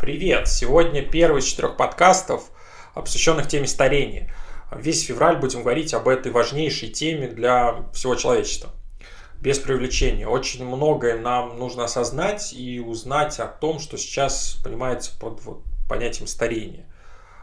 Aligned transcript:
Привет! 0.00 0.46
Сегодня 0.46 1.02
первый 1.02 1.40
из 1.40 1.46
четырех 1.46 1.76
подкастов, 1.76 2.52
посвященных 2.94 3.48
теме 3.48 3.66
старения. 3.66 4.32
Весь 4.70 5.04
февраль 5.04 5.38
будем 5.38 5.62
говорить 5.62 5.92
об 5.92 6.06
этой 6.06 6.30
важнейшей 6.30 6.88
теме 6.88 7.26
для 7.26 7.82
всего 7.92 8.14
человечества. 8.14 8.70
Без 9.40 9.58
привлечения. 9.58 10.28
Очень 10.28 10.64
многое 10.64 11.18
нам 11.18 11.58
нужно 11.58 11.82
осознать 11.82 12.52
и 12.52 12.78
узнать 12.78 13.40
о 13.40 13.46
том, 13.46 13.80
что 13.80 13.98
сейчас 13.98 14.60
понимается 14.62 15.18
под 15.18 15.42
вот, 15.42 15.62
понятием 15.88 16.28
старения. 16.28 16.86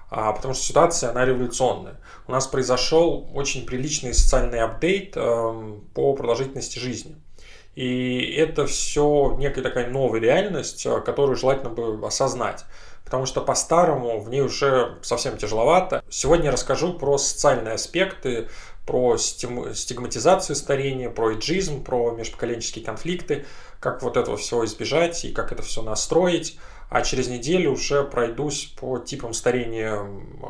А, 0.10 0.32
потому 0.32 0.54
что 0.54 0.64
ситуация, 0.64 1.10
она 1.10 1.26
революционная. 1.26 2.00
У 2.26 2.32
нас 2.32 2.48
произошел 2.48 3.30
очень 3.34 3.66
приличный 3.66 4.14
социальный 4.14 4.62
апдейт 4.62 5.18
э, 5.18 5.80
по 5.94 6.14
продолжительности 6.16 6.80
жизни. 6.80 7.18
И 7.76 8.34
это 8.38 8.66
все 8.66 9.36
некая 9.38 9.62
такая 9.62 9.88
новая 9.88 10.22
реальность, 10.22 10.86
э, 10.86 11.02
которую 11.02 11.36
желательно 11.36 11.70
бы 11.70 12.06
осознать. 12.08 12.66
Потому 13.04 13.26
что 13.26 13.42
по-старому 13.42 14.20
в 14.20 14.30
ней 14.30 14.42
уже 14.42 14.98
совсем 15.04 15.38
тяжеловато. 15.38 16.04
Сегодня 16.10 16.46
я 16.46 16.52
расскажу 16.52 16.94
про 16.94 17.18
социальные 17.18 17.76
аспекты, 17.76 18.48
про 18.86 19.18
стигматизацию 19.18 20.56
старения, 20.56 21.10
про 21.10 21.36
иджизм, 21.36 21.84
про 21.84 22.12
межпоколенческие 22.12 22.86
конфликты, 22.86 23.46
как 23.80 24.02
вот 24.02 24.18
этого 24.18 24.38
всего 24.38 24.66
избежать 24.66 25.26
и 25.26 25.32
как 25.32 25.52
это 25.52 25.62
все 25.62 25.82
настроить. 25.82 26.58
А 26.90 27.02
через 27.02 27.28
неделю 27.28 27.74
уже 27.74 28.04
пройдусь 28.04 28.74
по 28.80 29.00
типам 29.00 29.34
старения 29.34 30.08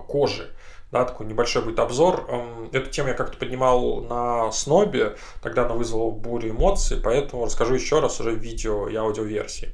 кожи 0.07 0.53
да, 0.95 1.04
такой 1.04 1.26
небольшой 1.26 1.62
будет 1.62 1.80
обзор. 1.80 2.26
Эм, 2.30 2.70
эту 2.72 2.90
тему 2.90 3.09
я 3.09 3.16
как-то 3.16 3.38
поднимал 3.38 4.02
на 4.02 4.49
Снобе, 4.54 5.18
тогда 5.41 5.66
она 5.66 5.76
вызвала 5.76 6.09
бурю 6.09 6.52
эмоций, 6.52 7.02
поэтому 7.04 7.44
расскажу 7.44 7.73
еще 7.73 7.99
раз 7.99 8.21
уже 8.21 8.31
в 8.31 8.38
видео 8.38 8.88
и 8.88 8.95
аудиоверсии. 8.95 9.73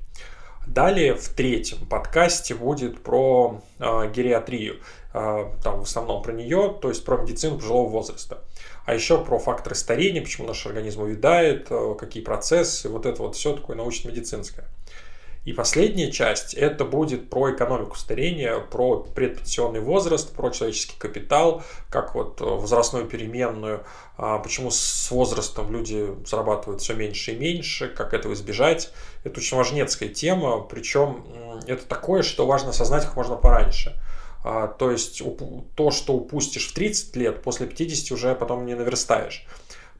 Далее 0.66 1.14
в 1.14 1.30
третьем 1.30 1.86
подкасте 1.86 2.56
будет 2.56 3.04
про 3.04 3.62
э, 3.78 4.12
гериатрию, 4.12 4.80
э, 5.14 5.52
там 5.64 5.82
в 5.82 5.84
основном 5.84 6.24
про 6.24 6.34
нее, 6.34 6.76
то 6.82 6.90
есть 6.90 7.06
про 7.06 7.18
медицину 7.18 7.58
пожилого 7.58 7.90
возраста. 7.90 8.44
А 8.86 8.96
еще 8.96 9.24
про 9.24 9.38
факторы 9.38 9.76
старения, 9.76 10.24
почему 10.24 10.48
наш 10.48 10.66
организм 10.66 11.02
увядает, 11.02 11.68
э, 11.70 11.96
какие 12.00 12.24
процессы, 12.24 12.90
вот 12.90 13.06
это 13.06 13.22
вот 13.22 13.36
все 13.36 13.56
такое 13.56 13.76
научно-медицинское. 13.76 14.66
И 15.44 15.54
последняя 15.54 16.12
часть 16.12 16.54
это 16.54 16.86
будет 16.86 17.32
про 17.32 17.52
экономику 17.52 17.98
старения, 17.98 18.60
про 18.60 19.00
предпенсионный 19.00 19.80
возраст, 19.80 20.32
про 20.36 20.52
человеческий 20.52 20.96
капитал, 21.00 21.64
как 21.90 22.14
вот 22.14 22.40
э, 22.42 22.44
возрастную 22.44 23.08
переменную, 23.08 23.84
а, 24.18 24.38
почему 24.38 24.70
с 24.70 25.10
возрастом 25.10 25.72
люди 25.72 26.14
зарабатывают 26.28 26.82
все 26.82 26.94
меньше 26.94 27.32
и 27.32 27.38
меньше, 27.38 27.88
как 27.88 28.14
этого 28.14 28.34
избежать. 28.34 28.92
Это 29.24 29.40
очень 29.40 29.58
важнецкая 29.58 30.10
тема, 30.10 30.62
причем 30.62 31.26
это 31.66 31.88
такое, 31.88 32.22
что 32.22 32.46
важно 32.46 32.70
осознать 32.70 33.06
как 33.06 33.16
можно 33.16 33.36
пораньше. 33.36 34.00
А, 34.44 34.68
то 34.68 34.92
есть 34.92 35.22
то, 35.76 35.92
что 35.92 36.14
упустишь 36.14 36.68
в 36.68 36.74
30 36.74 37.16
лет, 37.16 37.44
после 37.44 37.68
50 37.68 38.12
уже 38.12 38.36
потом 38.36 38.66
не 38.66 38.76
наверстаешь. 38.76 39.46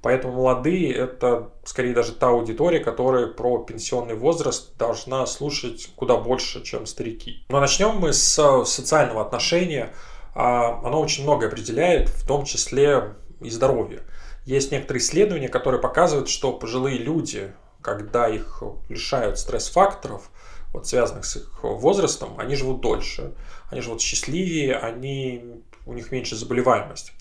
Поэтому 0.02 0.34
молодые– 0.34 0.94
это 0.96 1.52
скорее 1.64 1.94
даже 1.94 2.14
та 2.14 2.30
аудитория, 2.30 2.80
которая 2.80 3.28
про 3.28 3.60
пенсионный 3.60 4.16
возраст 4.16 4.76
должна 4.78 5.26
слушать 5.28 5.92
куда 5.96 6.18
больше, 6.18 6.64
чем 6.64 6.88
старики. 6.88 7.46
Но 7.50 7.60
начнем 7.60 7.98
мы 7.98 8.12
с 8.12 8.66
социального 8.66 9.22
отношения. 9.22 9.94
А, 10.34 10.80
оно 10.84 11.00
очень 11.02 11.24
много 11.24 11.48
определяет, 11.48 12.10
в 12.10 12.26
том 12.26 12.46
числе 12.46 13.16
и 13.42 13.50
здоровье. 13.50 14.02
Есть 14.46 14.72
некоторые 14.72 15.02
исследования, 15.02 15.50
которые 15.50 15.80
показывают, 15.80 16.30
что 16.30 16.52
пожилые 16.52 16.98
люди, 16.98 17.54
когда 17.82 18.28
их 18.28 18.64
лишают 18.90 19.38
стресс-факторов, 19.38 20.32
вот 20.74 20.88
связанных 20.88 21.26
с 21.26 21.36
их 21.36 21.64
возрастом, 21.64 22.36
они 22.40 22.56
живут 22.56 22.82
дольше, 22.82 23.36
они 23.70 23.82
живут 23.82 24.02
счастливее, 24.02 24.78
они, 24.78 25.62
у 25.86 25.94
них 25.94 26.12
меньше 26.12 26.36
заболеваемость. 26.36 27.12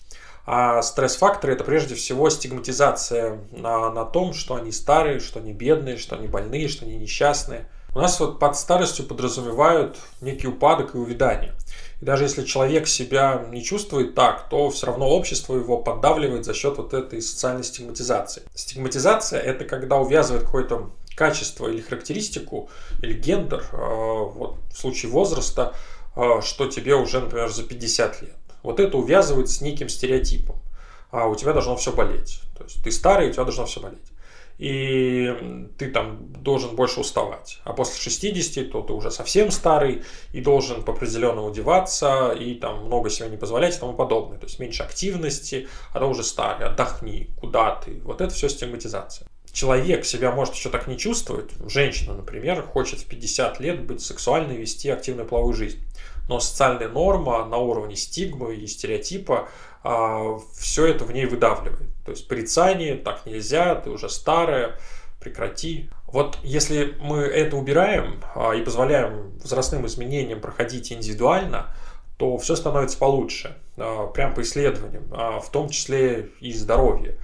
А 0.45 0.81
стресс-факторы 0.81 1.53
это 1.53 1.63
прежде 1.63 1.95
всего 1.95 2.29
стигматизация 2.29 3.39
на, 3.51 3.91
на 3.91 4.05
том, 4.05 4.33
что 4.33 4.55
они 4.55 4.71
старые, 4.71 5.19
что 5.19 5.39
они 5.39 5.53
бедные, 5.53 5.97
что 5.97 6.15
они 6.15 6.27
больные, 6.27 6.67
что 6.67 6.85
они 6.85 6.97
несчастные. 6.97 7.67
У 7.93 7.99
нас 7.99 8.19
вот 8.21 8.39
под 8.39 8.55
старостью 8.55 9.05
подразумевают 9.05 9.97
некий 10.21 10.47
упадок 10.47 10.95
и 10.95 10.97
увядание. 10.97 11.53
И 11.99 12.05
даже 12.05 12.23
если 12.23 12.45
человек 12.45 12.87
себя 12.87 13.45
не 13.51 13.61
чувствует 13.63 14.15
так, 14.15 14.47
то 14.49 14.69
все 14.69 14.87
равно 14.87 15.09
общество 15.09 15.55
его 15.55 15.77
поддавливает 15.77 16.45
за 16.45 16.53
счет 16.53 16.77
вот 16.77 16.93
этой 16.93 17.21
социальной 17.21 17.65
стигматизации. 17.65 18.43
Стигматизация– 18.55 19.39
это 19.41 19.65
когда 19.65 19.97
увязывает 19.97 20.45
какое-то 20.45 20.91
качество 21.15 21.67
или 21.67 21.81
характеристику, 21.81 22.69
или 23.01 23.13
гендер, 23.13 23.63
э, 23.73 23.75
вот 23.75 24.55
в 24.73 24.77
случае 24.77 25.11
возраста, 25.11 25.75
э, 26.15 26.41
что 26.41 26.67
тебе 26.67 26.95
уже, 26.95 27.19
например, 27.19 27.49
за 27.49 27.63
50 27.63 28.21
лет. 28.21 28.35
Вот 28.63 28.79
это 28.79 28.97
увязывает 28.97 29.49
с 29.49 29.61
неким 29.61 29.89
стереотипом. 29.89 30.57
А 31.11 31.27
у 31.27 31.35
тебя 31.35 31.53
должно 31.53 31.75
все 31.75 31.91
болеть. 31.91 32.41
То 32.57 32.63
есть 32.63 32.83
ты 32.83 32.91
старый, 32.91 33.29
у 33.29 33.33
тебя 33.33 33.43
должно 33.43 33.65
все 33.65 33.81
болеть. 33.81 33.99
И 34.57 35.67
ты 35.79 35.89
там 35.89 36.31
должен 36.33 36.75
больше 36.75 36.99
уставать. 36.99 37.59
А 37.63 37.73
после 37.73 37.99
60, 37.99 38.71
то 38.71 38.81
ты 38.81 38.93
уже 38.93 39.09
совсем 39.09 39.49
старый 39.49 40.03
и 40.33 40.41
должен 40.41 40.83
по 40.83 40.93
определенному 40.93 41.49
одеваться 41.49 42.31
и 42.31 42.53
там 42.53 42.85
много 42.85 43.09
себе 43.09 43.29
не 43.29 43.37
позволять 43.37 43.75
и 43.75 43.79
тому 43.79 43.93
подобное. 43.93 44.37
То 44.37 44.45
есть 44.45 44.59
меньше 44.59 44.83
активности, 44.83 45.67
а 45.93 45.99
то 45.99 46.05
уже 46.05 46.23
старый, 46.23 46.67
отдохни, 46.67 47.29
куда 47.39 47.75
ты. 47.75 48.01
Вот 48.03 48.21
это 48.21 48.33
все 48.33 48.49
стигматизация. 48.49 49.27
Человек 49.51 50.05
себя 50.05 50.31
может 50.31 50.55
еще 50.55 50.69
так 50.69 50.87
не 50.87 50.97
чувствовать. 50.97 51.51
Женщина, 51.67 52.13
например, 52.13 52.61
хочет 52.61 52.99
в 52.99 53.05
50 53.05 53.59
лет 53.59 53.81
быть 53.81 54.01
сексуальной, 54.01 54.55
вести 54.57 54.89
активную 54.89 55.27
половую 55.27 55.53
жизнь 55.53 55.79
но 56.31 56.39
социальная 56.39 56.87
норма 56.87 57.45
на 57.45 57.57
уровне 57.57 57.97
стигмы 57.97 58.55
и 58.55 58.65
стереотипа 58.65 59.49
а, 59.83 60.37
все 60.57 60.87
это 60.87 61.03
в 61.03 61.11
ней 61.11 61.25
выдавливает. 61.25 61.89
То 62.05 62.11
есть 62.11 62.27
порицание, 62.29 62.95
так 62.95 63.25
нельзя, 63.25 63.75
ты 63.75 63.89
уже 63.89 64.09
старая, 64.09 64.77
прекрати. 65.19 65.89
Вот 66.07 66.37
если 66.41 66.95
мы 67.01 67.19
это 67.19 67.57
убираем 67.57 68.21
а, 68.33 68.53
и 68.53 68.63
позволяем 68.63 69.37
возрастным 69.41 69.85
изменениям 69.85 70.39
проходить 70.39 70.93
индивидуально, 70.93 71.75
то 72.17 72.37
все 72.37 72.55
становится 72.55 72.97
получше. 72.97 73.57
А, 73.77 74.07
прям 74.07 74.33
по 74.33 74.41
исследованиям, 74.41 75.07
а, 75.11 75.39
в 75.39 75.51
том 75.51 75.69
числе 75.69 76.29
и 76.39 76.53
здоровье, 76.53 77.17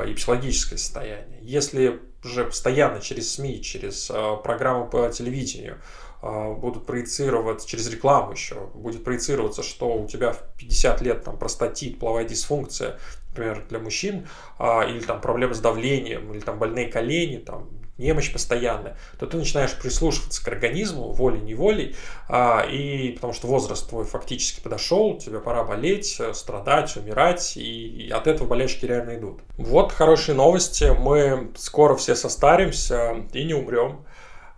и 0.00 0.14
психологическое 0.14 0.78
состояние. 0.78 1.38
Если 1.42 2.00
же 2.22 2.44
постоянно 2.44 3.00
через 3.00 3.34
СМИ, 3.34 3.62
через 3.62 4.10
а, 4.10 4.36
программы 4.36 4.88
по 4.88 5.08
телевидению 5.10 5.78
а, 6.22 6.52
будут 6.54 6.86
проецировать 6.86 7.66
через 7.66 7.88
рекламу 7.90 8.32
еще, 8.32 8.68
будет 8.74 9.04
проецироваться, 9.04 9.62
что 9.62 9.92
у 9.92 10.06
тебя 10.06 10.32
в 10.32 10.42
50 10.56 11.00
лет 11.02 11.24
там 11.24 11.36
простатит, 11.36 11.98
половая 11.98 12.24
дисфункция, 12.24 12.98
например, 13.28 13.64
для 13.68 13.78
мужчин, 13.78 14.28
или 14.60 15.00
там 15.00 15.20
проблемы 15.20 15.54
с 15.54 15.58
давлением, 15.58 16.32
или 16.32 16.40
там 16.40 16.58
больные 16.58 16.88
колени, 16.88 17.38
там 17.38 17.70
немощь 17.98 18.32
постоянная, 18.32 18.96
то 19.18 19.26
ты 19.26 19.36
начинаешь 19.36 19.76
прислушиваться 19.78 20.44
к 20.44 20.48
организму 20.48 21.12
волей-неволей, 21.12 21.96
а, 22.28 22.62
и 22.62 23.12
потому 23.12 23.32
что 23.32 23.46
возраст 23.46 23.88
твой 23.88 24.04
фактически 24.04 24.60
подошел, 24.60 25.18
тебе 25.18 25.40
пора 25.40 25.64
болеть, 25.64 26.20
страдать, 26.32 26.96
умирать, 26.96 27.56
и 27.56 28.10
от 28.12 28.26
этого 28.26 28.48
болячки 28.48 28.86
реально 28.86 29.16
идут. 29.16 29.40
Вот 29.56 29.92
хорошие 29.92 30.34
новости, 30.34 30.94
мы 30.98 31.52
скоро 31.56 31.96
все 31.96 32.14
состаримся 32.14 33.26
и 33.32 33.44
не 33.44 33.54
умрем. 33.54 34.04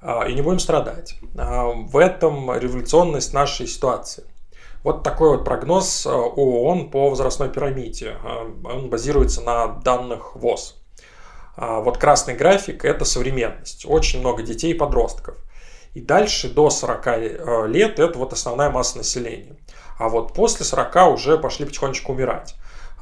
А, 0.04 0.28
и 0.28 0.34
не 0.34 0.42
будем 0.42 0.58
страдать. 0.58 1.16
А, 1.36 1.64
в 1.64 1.96
этом 1.96 2.54
революционность 2.58 3.32
нашей 3.32 3.66
ситуации. 3.66 4.24
Вот 4.82 5.02
такой 5.02 5.30
вот 5.30 5.46
прогноз 5.46 6.06
а, 6.06 6.10
ООН 6.14 6.90
по 6.90 7.08
возрастной 7.08 7.48
пирамиде. 7.48 8.16
Он 8.64 8.90
базируется 8.90 9.40
на 9.40 9.68
данных 9.68 10.36
ВОЗ. 10.36 10.83
Вот 11.56 11.98
красный 11.98 12.34
график– 12.34 12.84
это 12.86 13.04
современность. 13.04 13.86
Очень 13.86 14.20
много 14.20 14.42
детей 14.42 14.72
и 14.72 14.76
подростков. 14.76 15.36
И 15.94 16.00
дальше 16.00 16.48
до 16.48 16.70
40 16.70 17.06
э, 17.06 17.66
лет– 17.68 17.98
это 18.00 18.18
вот 18.18 18.32
основная 18.32 18.70
масса 18.70 18.98
населения. 18.98 19.56
А 19.96 20.08
вот 20.08 20.34
после 20.34 20.64
40 20.64 21.12
уже 21.12 21.38
пошли 21.38 21.66
потихонечку 21.66 22.12
умирать. 22.12 22.56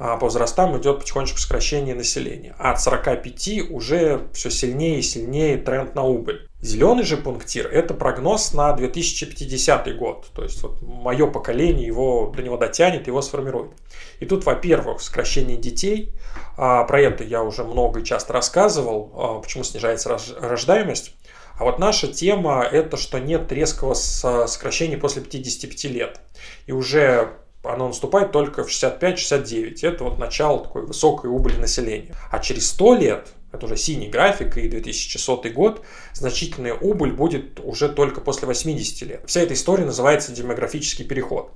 А 0.05 0.17
по 0.17 0.27
возрастам 0.27 0.77
идет 0.79 0.99
потихонечку 0.99 1.39
сокращение 1.39 1.95
населения. 1.95 2.57
А 2.59 2.73
от 2.73 2.81
45 2.81 3.71
уже 3.71 4.27
все 4.33 4.51
сильнее 4.51 4.99
и 4.99 5.03
сильнее 5.03 5.57
тренд 5.59 5.95
на 5.95 6.03
убыль. 6.03 6.49
Зеленый 6.61 7.05
же 7.05 7.17
пунктир– 7.17 7.69
это 7.73 7.95
прогноз 7.95 8.53
на 8.53 8.73
2050 8.73 9.97
год. 9.97 10.27
То 10.35 10.43
есть 10.43 10.61
вот 10.65 10.83
мое 10.83 11.29
поколение 11.29 11.87
его, 11.87 12.33
до 12.35 12.43
него 12.43 12.57
дотянет, 12.57 13.07
его 13.07 13.23
сформирует. 13.23 13.71
И 14.19 14.27
тут, 14.27 14.45
во-первых, 14.45 15.01
сокращение 15.01 15.57
детей. 15.57 16.13
А, 16.57 16.83
про 16.83 17.01
это 17.01 17.23
я 17.23 17.45
уже 17.45 17.63
много 17.63 18.01
и 18.01 18.05
часто 18.05 18.33
рассказывал, 18.33 19.13
а, 19.15 19.39
почему 19.39 19.63
снижается 19.63 20.19
рождаемость. 20.41 21.15
А 21.57 21.63
вот 21.63 21.79
наша 21.79 22.09
тема– 22.09 22.65
это 22.73 22.97
что 22.97 23.21
нет 23.21 23.53
резкого 23.53 23.95
сокращения 23.95 24.99
после 24.99 25.23
55 25.23 25.85
лет. 25.85 26.21
И 26.67 26.73
уже 26.73 27.37
оно 27.63 27.89
наступает 27.89 28.33
только 28.33 28.65
в 28.65 28.69
65-69. 28.69 29.79
Это 29.83 30.05
вот 30.05 30.19
начало 30.19 30.61
такой 30.61 30.87
высокой 30.87 31.31
убыли 31.31 31.57
населения. 31.57 32.15
А 32.31 32.39
через 32.39 32.69
100 32.71 32.95
лет 32.95 33.29
это 33.53 33.67
уже 33.67 33.77
синий 33.77 34.09
график, 34.09 34.57
и 34.57 34.69
2100 34.69 35.51
год, 35.55 35.83
значительная 36.15 36.75
убыль 36.75 37.13
будет 37.13 37.61
уже 37.63 37.89
только 37.89 38.21
после 38.21 38.47
80 38.47 39.03
лет. 39.03 39.23
Вся 39.27 39.43
эта 39.43 39.55
история 39.55 39.85
называется 39.85 40.33
демографический 40.33 41.05
переход. 41.05 41.53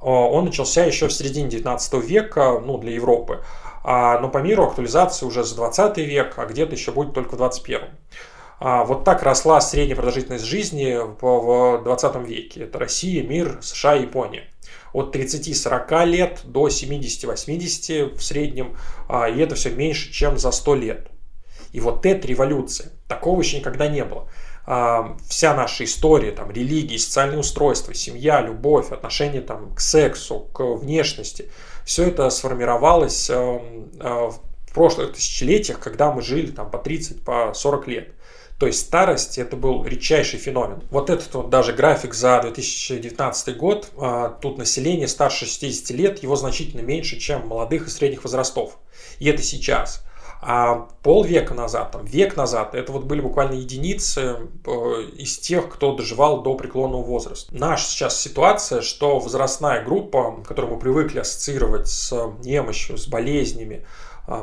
Он 0.00 0.44
начался 0.44 0.84
еще 0.84 1.08
в 1.08 1.12
середине 1.12 1.48
19 1.48 1.94
века, 1.94 2.60
ну, 2.64 2.78
для 2.78 2.92
Европы, 2.92 3.42
а, 3.82 4.20
но 4.20 4.28
по 4.28 4.38
миру 4.38 4.64
актуализация 4.64 5.26
уже 5.26 5.42
за 5.42 5.56
20 5.56 5.96
век, 5.98 6.34
а 6.36 6.46
где-то 6.46 6.72
еще 6.74 6.92
будет 6.92 7.14
только 7.14 7.34
в 7.34 7.38
21. 7.38 7.80
А, 8.60 8.84
вот 8.84 9.04
так 9.04 9.22
росла 9.22 9.60
средняя 9.60 9.96
продолжительность 9.96 10.44
жизни 10.44 10.98
в 11.20 11.82
20 11.82 12.16
веке. 12.28 12.64
Это 12.64 12.78
Россия, 12.78 13.24
мир, 13.24 13.58
США, 13.60 13.94
Япония 13.94 14.44
от 14.98 15.14
30-40 15.14 16.06
лет 16.06 16.40
до 16.44 16.68
70-80 16.68 18.16
в 18.16 18.22
среднем, 18.22 18.76
а, 19.08 19.28
и 19.28 19.38
это 19.38 19.54
все 19.54 19.70
меньше, 19.70 20.12
чем 20.12 20.38
за 20.38 20.50
100 20.50 20.74
лет. 20.74 21.08
И 21.72 21.80
вот 21.80 22.06
эта 22.06 22.26
революция, 22.26 22.92
такого 23.06 23.40
еще 23.40 23.58
никогда 23.58 23.88
не 23.88 24.04
было. 24.04 24.28
А, 24.66 25.16
вся 25.28 25.54
наша 25.54 25.84
история, 25.84 26.32
там, 26.32 26.50
религии, 26.50 26.96
социальное 26.96 27.38
устройство, 27.38 27.94
семья, 27.94 28.40
любовь, 28.40 28.90
отношение 28.90 29.40
там, 29.40 29.74
к 29.74 29.80
сексу, 29.80 30.40
к 30.52 30.62
внешности, 30.62 31.50
все 31.84 32.08
это 32.08 32.28
сформировалось 32.30 33.30
а, 33.30 33.60
в 34.30 34.40
прошлых 34.74 35.14
тысячелетиях, 35.14 35.80
когда 35.80 36.12
мы 36.12 36.22
жили 36.22 36.50
там, 36.50 36.70
по 36.70 36.78
30, 36.78 37.24
по 37.24 37.52
40 37.54 37.86
лет. 37.88 38.12
То 38.58 38.66
есть 38.66 38.86
старость 38.86 39.38
это 39.38 39.56
был 39.56 39.84
редчайший 39.84 40.40
феномен. 40.40 40.82
Вот 40.90 41.10
этот 41.10 41.32
вот 41.32 41.48
даже 41.48 41.72
график 41.72 42.12
за 42.12 42.40
2019 42.42 43.56
год, 43.56 43.90
а, 43.96 44.30
тут 44.30 44.58
население 44.58 45.06
старше 45.06 45.46
60 45.46 45.90
лет, 45.90 46.22
его 46.24 46.34
значительно 46.34 46.80
меньше, 46.80 47.20
чем 47.20 47.46
молодых 47.46 47.86
и 47.86 47.90
средних 47.90 48.24
возрастов. 48.24 48.78
И 49.20 49.28
это 49.28 49.42
сейчас. 49.42 50.04
А 50.40 50.88
полвека 51.02 51.54
назад, 51.54 51.92
там, 51.92 52.04
век 52.04 52.36
назад, 52.36 52.74
это 52.74 52.92
вот 52.92 53.04
были 53.04 53.20
буквально 53.20 53.54
единицы 53.54 54.48
э, 54.66 54.70
из 55.16 55.38
тех, 55.38 55.68
кто 55.68 55.94
доживал 55.94 56.42
до 56.42 56.54
преклонного 56.54 57.02
возраста. 57.02 57.52
Наша 57.52 57.88
сейчас 57.88 58.20
ситуация, 58.20 58.82
что 58.82 59.18
возрастная 59.20 59.84
группа, 59.84 60.42
которую 60.46 60.74
мы 60.74 60.80
привыкли 60.80 61.20
ассоциировать 61.20 61.88
с 61.88 62.12
немощью, 62.42 62.98
с 62.98 63.06
болезнями, 63.06 63.84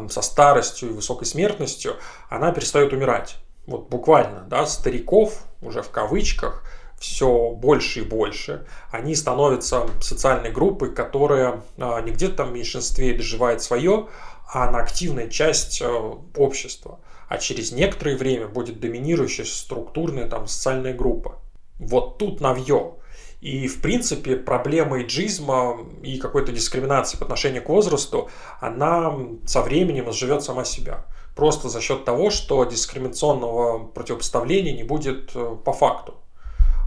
со 0.10 0.22
старостью 0.24 0.90
и 0.90 0.94
высокой 0.94 1.26
смертностью, 1.26 1.98
она 2.28 2.52
перестает 2.52 2.92
умирать 2.92 3.38
вот 3.68 3.90
буквально, 3.90 4.42
да, 4.50 4.66
стариков, 4.66 5.44
уже 5.62 5.82
в 5.82 5.90
кавычках, 5.90 6.64
все 7.00 7.52
больше 7.52 8.00
и 8.00 8.04
больше. 8.04 8.66
Они 8.92 9.16
становятся 9.16 9.88
социальной 10.02 10.52
группой, 10.52 10.94
которая 10.94 11.62
а, 11.78 12.02
не 12.02 12.12
где-то 12.12 12.38
там 12.38 12.50
в 12.50 12.54
меньшинстве 12.54 13.14
доживает 13.14 13.62
свое, 13.62 14.08
а 14.52 14.72
на 14.72 14.80
активная 14.80 15.28
часть 15.28 15.82
а, 15.82 16.20
общества. 16.36 17.00
А 17.28 17.38
через 17.38 17.72
некоторое 17.72 18.16
время 18.16 18.48
будет 18.48 18.80
доминирующая 18.80 19.46
структурная 19.46 20.28
там 20.30 20.48
социальная 20.48 20.94
группа. 20.94 21.40
Вот 21.80 22.18
тут 22.18 22.40
навье. 22.40 22.94
И, 23.42 23.68
в 23.68 23.82
принципе, 23.82 24.38
проблема 24.38 25.02
иджизма 25.02 25.78
и 26.02 26.18
какой-то 26.18 26.52
дискриминации 26.52 27.18
по 27.18 27.26
отношению 27.26 27.64
к 27.64 27.70
возрасту, 27.70 28.30
она 28.60 29.14
со 29.46 29.62
временем 29.62 30.12
живет 30.14 30.44
сама 30.44 30.64
себя 30.64 31.06
просто 31.36 31.70
за 31.70 31.82
счет 31.82 32.06
того, 32.06 32.32
что 32.32 32.64
дискриминационного 32.64 33.86
противопоставления 33.88 34.74
не 34.74 34.84
будет 34.84 35.32
э, 35.36 35.58
по 35.64 35.74
факту. 35.74 36.16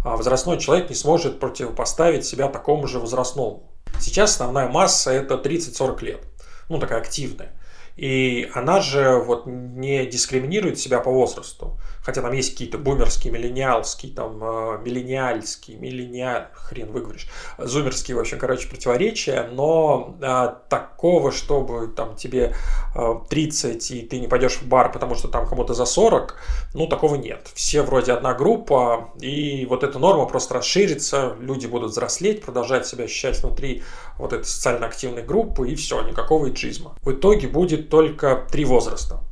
А 0.04 0.16
возрастной 0.16 0.58
человек 0.58 0.88
не 0.88 0.96
сможет 0.96 1.38
противопоставить 1.38 2.24
себя 2.24 2.48
такому 2.48 2.86
же 2.86 2.98
возрастному. 2.98 3.70
Сейчас 4.00 4.32
основная 4.32 4.68
масса 4.68 5.10
это 5.10 5.34
30-40 5.34 6.04
лет, 6.04 6.24
ну 6.68 6.78
такая 6.78 7.00
активная. 7.00 7.52
И 7.98 8.48
она 8.54 8.80
же 8.80 9.18
вот 9.18 9.46
не 9.46 10.06
дискриминирует 10.06 10.78
себя 10.78 11.00
по 11.00 11.10
возрасту. 11.10 11.76
Хотя 12.00 12.22
там 12.22 12.32
есть 12.32 12.52
какие-то 12.52 12.78
бумерские, 12.78 13.32
миллениалские, 13.32 14.12
там, 14.14 14.38
э, 14.42 14.78
миллениальские, 14.84 15.76
миллениаль, 15.76 16.46
хрен 16.54 16.92
выговоришь, 16.92 17.28
зумерские, 17.58 18.16
в 18.16 18.20
общем, 18.20 18.38
короче, 18.38 18.68
противоречия, 18.68 19.48
но 19.52 20.16
э, 20.22 20.54
такого, 20.70 21.32
чтобы 21.32 21.88
там 21.88 22.14
тебе 22.14 22.54
э, 22.94 23.14
30 23.28 23.90
и 23.90 24.02
ты 24.02 24.20
не 24.20 24.28
пойдешь 24.28 24.58
в 24.58 24.66
бар, 24.66 24.92
потому 24.92 25.16
что 25.16 25.26
там 25.26 25.46
кому-то 25.46 25.74
за 25.74 25.84
40, 25.84 26.36
ну, 26.74 26.86
такого 26.86 27.16
нет. 27.16 27.50
Все 27.54 27.82
вроде 27.82 28.12
одна 28.12 28.32
группа, 28.32 29.10
и 29.20 29.66
вот 29.68 29.82
эта 29.82 29.98
норма 29.98 30.26
просто 30.26 30.54
расширится, 30.54 31.36
люди 31.40 31.66
будут 31.66 31.90
взрослеть, 31.90 32.42
продолжать 32.42 32.86
себя 32.86 33.04
ощущать 33.04 33.42
внутри 33.42 33.82
вот 34.18 34.32
этой 34.32 34.46
социально 34.46 34.86
активной 34.86 35.24
группы, 35.24 35.68
и 35.68 35.74
все, 35.74 36.00
никакого 36.02 36.48
иджизма. 36.48 36.94
В 37.02 37.12
итоге 37.12 37.48
будет 37.48 37.87
только 37.88 38.46
три 38.50 38.64
возраста. 38.64 39.22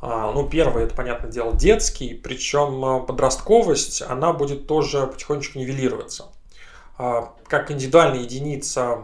А, 0.00 0.32
ну, 0.32 0.48
первый, 0.48 0.84
это, 0.84 0.94
понятное 0.94 1.30
дело, 1.30 1.54
детский, 1.54 2.14
причем 2.14 2.84
а, 2.84 3.00
подростковость, 3.00 4.02
она 4.02 4.32
будет 4.32 4.66
тоже 4.66 5.06
потихонечку 5.06 5.60
нивелироваться. 5.60 6.26
А, 6.98 7.34
как 7.46 7.70
индивидуальная 7.70 8.22
единица, 8.22 8.98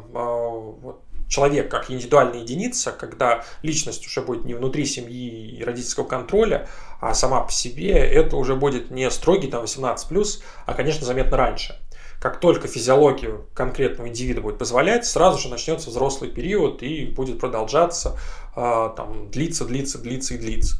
человек 1.28 1.70
как 1.70 1.90
индивидуальная 1.90 2.40
единица, 2.40 2.90
когда 2.90 3.44
личность 3.62 4.06
уже 4.06 4.22
будет 4.22 4.44
не 4.44 4.54
внутри 4.54 4.86
семьи 4.86 5.58
и 5.58 5.62
родительского 5.62 6.04
контроля, 6.04 6.68
а 7.00 7.14
сама 7.14 7.42
по 7.42 7.52
себе, 7.52 7.92
это 7.92 8.36
уже 8.36 8.56
будет 8.56 8.90
не 8.90 9.10
строгий 9.10 9.48
там 9.48 9.64
18+, 9.64 10.42
а, 10.66 10.74
конечно, 10.74 11.06
заметно 11.06 11.36
раньше. 11.36 11.78
Как 12.20 12.40
только 12.40 12.66
физиологию 12.66 13.46
конкретного 13.54 14.08
индивида 14.08 14.40
будет 14.40 14.58
позволять, 14.58 15.06
сразу 15.06 15.38
же 15.38 15.48
начнется 15.48 15.90
взрослый 15.90 16.30
период 16.30 16.82
и 16.82 17.04
будет 17.04 17.38
продолжаться, 17.38 18.18
там, 18.54 19.30
длиться, 19.30 19.64
длиться, 19.64 19.98
длиться 19.98 20.34
и 20.34 20.38
длиться. 20.38 20.78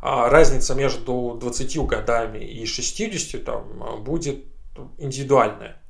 А 0.00 0.30
разница 0.30 0.74
между 0.74 1.36
20 1.38 1.78
годами 1.86 2.38
и 2.38 2.64
60 2.64 3.44
там, 3.44 4.02
будет 4.02 4.44
индивидуальная. 4.96 5.81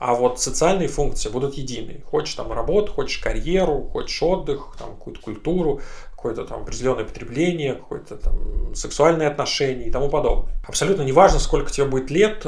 А 0.00 0.14
вот 0.14 0.40
социальные 0.40 0.88
функции 0.88 1.28
будут 1.28 1.58
единые. 1.58 2.00
Хочешь 2.10 2.34
там 2.34 2.50
работу, 2.50 2.90
хочешь 2.90 3.18
карьеру, 3.18 3.90
хочешь 3.92 4.22
отдых, 4.22 4.74
там, 4.78 4.92
какую-то 4.96 5.20
культуру, 5.20 5.82
какое-то 6.12 6.46
там 6.46 6.62
определенное 6.62 7.04
потребление, 7.04 7.74
какое-то 7.74 8.16
там 8.16 8.74
сексуальные 8.74 9.28
отношения 9.28 9.88
и 9.88 9.90
тому 9.90 10.08
подобное. 10.08 10.54
Абсолютно 10.66 11.02
неважно, 11.02 11.38
сколько 11.38 11.70
тебе 11.70 11.84
будет 11.84 12.10
лет, 12.10 12.46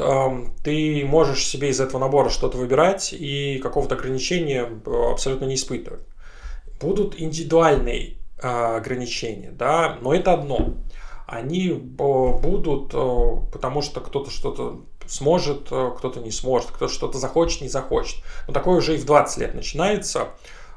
ты 0.63 1.05
можешь 1.05 1.45
себе 1.45 1.69
из 1.69 1.79
этого 1.79 1.99
набора 1.99 2.29
что-то 2.29 2.57
выбирать 2.57 3.13
и 3.13 3.59
какого-то 3.59 3.93
ограничения 3.93 4.67
э, 4.83 5.11
абсолютно 5.11 5.45
не 5.45 5.53
испытывать. 5.53 6.01
Будут 6.81 7.21
индивидуальные 7.21 8.17
а, 8.41 8.77
ограничения, 8.77 9.51
да, 9.51 9.99
но 10.01 10.11
это 10.11 10.33
одно 10.33 10.73
они 11.27 11.69
э, 11.69 11.75
будут, 11.77 12.93
э, 12.93 13.51
потому 13.51 13.81
что 13.81 14.01
кто-то 14.01 14.29
что-то 14.29 14.81
сможет, 15.07 15.67
э, 15.71 15.91
кто-то 15.97 16.19
не 16.19 16.31
сможет, 16.31 16.71
кто-то 16.71 16.91
что-то 16.91 17.17
захочет, 17.17 17.61
не 17.61 17.69
захочет. 17.69 18.17
Но 18.47 18.53
такое 18.53 18.77
уже 18.77 18.95
и 18.95 18.97
в 18.97 19.05
20 19.05 19.37
лет 19.37 19.53
начинается. 19.55 20.29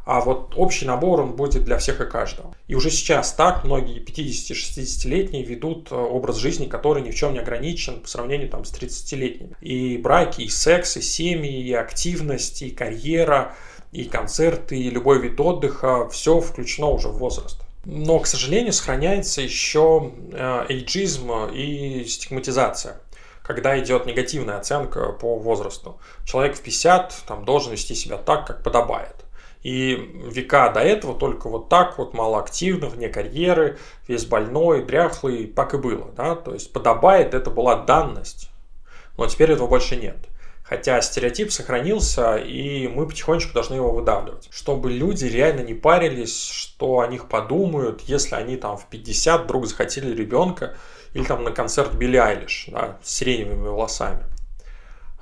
А 0.07 0.21
вот 0.21 0.53
общий 0.55 0.87
набор, 0.87 1.21
он 1.21 1.33
будет 1.33 1.65
для 1.65 1.79
всех 1.79 2.01
и 2.01 2.07
каждого. 2.07 2.55
И 2.69 2.77
уже 2.77 2.91
сейчас 2.91 3.33
так 3.33 3.65
многие 3.65 4.01
50-60-летние 4.01 5.43
ведут 5.43 5.91
образ 5.91 6.37
жизни, 6.37 6.67
который 6.67 7.03
ни 7.03 7.11
в 7.11 7.17
чем 7.17 7.33
не 7.33 7.41
ограничен 7.41 8.01
по 8.01 8.07
сравнению 8.07 8.49
там, 8.49 8.65
с 8.65 8.73
30-летними. 8.73 9.57
И 9.61 9.99
браки, 9.99 10.43
и 10.43 10.49
секс, 10.49 10.97
и 10.97 11.03
семьи, 11.03 11.61
и 11.61 11.73
активность, 11.73 12.63
и 12.63 12.71
карьера, 12.71 13.57
и 13.91 14.05
концерты, 14.05 14.79
и 14.79 14.91
любой 14.91 15.21
вид 15.21 15.41
отдыха, 15.41 16.09
все 16.09 16.39
включено 16.39 16.91
уже 16.91 17.09
в 17.09 17.19
возраст. 17.19 17.61
Но, 17.85 18.21
к 18.21 18.29
сожалению, 18.29 18.73
сохраняется 18.73 19.41
еще 19.41 20.13
э, 20.33 20.67
эйджизм 20.69 21.33
и 21.53 22.05
стигматизация 22.05 23.01
когда 23.47 23.79
идет 23.79 24.07
негативная 24.07 24.59
оценка 24.59 25.13
по 25.13 25.39
возрасту. 25.39 26.01
Человек 26.25 26.57
в 26.57 26.63
50 26.63 27.15
там, 27.29 27.45
должен 27.45 27.73
вести 27.73 27.95
себя 27.95 28.17
так, 28.17 28.47
как 28.47 28.63
подобает. 28.63 29.25
И 29.63 29.95
века 30.27 30.71
до 30.71 30.81
этого 30.81 31.19
только 31.19 31.49
вот 31.49 31.69
так 31.69 31.99
вот 31.99 32.13
малоактивно, 32.13 32.89
вне 32.89 33.09
карьеры, 33.09 33.79
весь 34.09 34.25
больной, 34.25 34.85
дряхлый, 34.85 35.47
так 35.47 35.75
и 35.75 35.79
было. 35.79 36.11
Да? 36.17 36.35
То 36.35 36.55
есть 36.55 36.73
подобает 36.73 37.35
это 37.35 37.51
была 37.51 37.77
данность, 37.77 38.51
но 39.17 39.27
теперь 39.27 39.53
этого 39.53 39.69
больше 39.69 39.97
нет. 39.97 40.17
Хотя 40.65 41.01
стереотип 41.01 41.53
сохранился, 41.53 42.37
и 42.37 42.89
мы 42.89 43.07
потихонечку 43.07 43.55
должны 43.55 43.77
его 43.77 43.93
выдавливать. 43.93 44.49
Чтобы 44.51 44.91
люди 44.91 45.25
реально 45.25 45.61
не 45.61 45.75
парились, 45.75 46.49
что 46.49 46.99
о 46.99 47.07
них 47.07 47.29
подумают, 47.29 48.01
если 48.03 48.35
они 48.35 48.57
там 48.57 48.77
в 48.77 48.87
50 48.87 49.45
вдруг 49.45 49.67
захотели 49.67 50.13
ребенка, 50.13 50.77
или 51.15 51.25
там 51.25 51.45
на 51.45 51.51
концерт 51.51 51.95
Билли 51.95 52.17
Айлиш, 52.17 52.69
да, 52.71 52.99
с 53.03 53.11
сиреневыми 53.11 53.69
волосами 53.69 54.25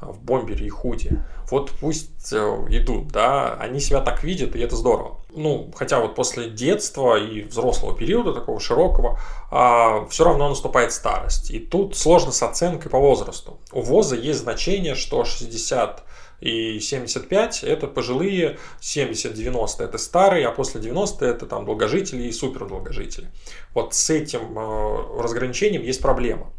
а, 0.00 0.12
в 0.12 0.21
бомбере 0.23 0.67
и 0.67 0.71
худи. 0.71 1.23
Вот 1.50 1.71
пусть 1.73 2.33
э, 2.33 2.37
идут, 2.71 3.09
да, 3.09 3.55
они 3.55 3.79
себя 3.81 4.00
так 4.00 4.25
видят, 4.25 4.57
и 4.57 4.61
это 4.61 4.76
здорово. 4.76 5.21
ну, 5.31 5.71
хотя 5.76 6.00
вот 6.00 6.14
после 6.14 6.49
детства 6.49 7.19
и 7.19 7.43
взрослого 7.43 7.97
периода, 7.97 8.33
такого 8.33 8.61
широкого, 8.61 9.19
а, 9.50 10.07
все 10.07 10.25
равно 10.25 10.49
наступает 10.49 10.93
старость. 10.93 11.50
И 11.50 11.59
тут 11.59 11.97
сложно 11.97 12.33
с 12.33 12.43
оценкой 12.43 12.91
по 12.91 12.99
возрасту. 12.99 13.59
У 13.73 13.83
ВОЗа 13.83 14.17
есть 14.17 14.41
значение, 14.41 14.95
что 14.95 15.25
60 15.25 16.05
и 16.44 16.78
75 16.78 17.64
это 17.64 17.86
пожилые, 17.86 18.58
70-90 18.80 19.82
это 19.82 19.96
старые, 19.96 20.46
а 20.46 20.50
после 20.50 20.78
90 20.78 21.24
это 21.24 21.46
там 21.46 21.64
долгожители 21.64 22.24
и 22.24 22.32
супердолгожители. 22.32 23.30
Вот 23.72 23.94
с 23.94 24.10
этим 24.10 24.58
э, 24.58 25.22
разграничением 25.22 25.82
есть 25.82 26.02
проблема. 26.02 26.52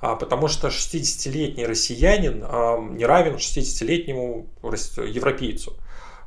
А, 0.00 0.14
потому 0.14 0.46
что 0.46 0.68
60-летний 0.68 1.66
россиянин 1.66 2.44
э, 2.44 2.96
не 2.96 3.04
равен 3.04 3.34
60-летнему 3.34 4.46
европейцу. 4.62 5.76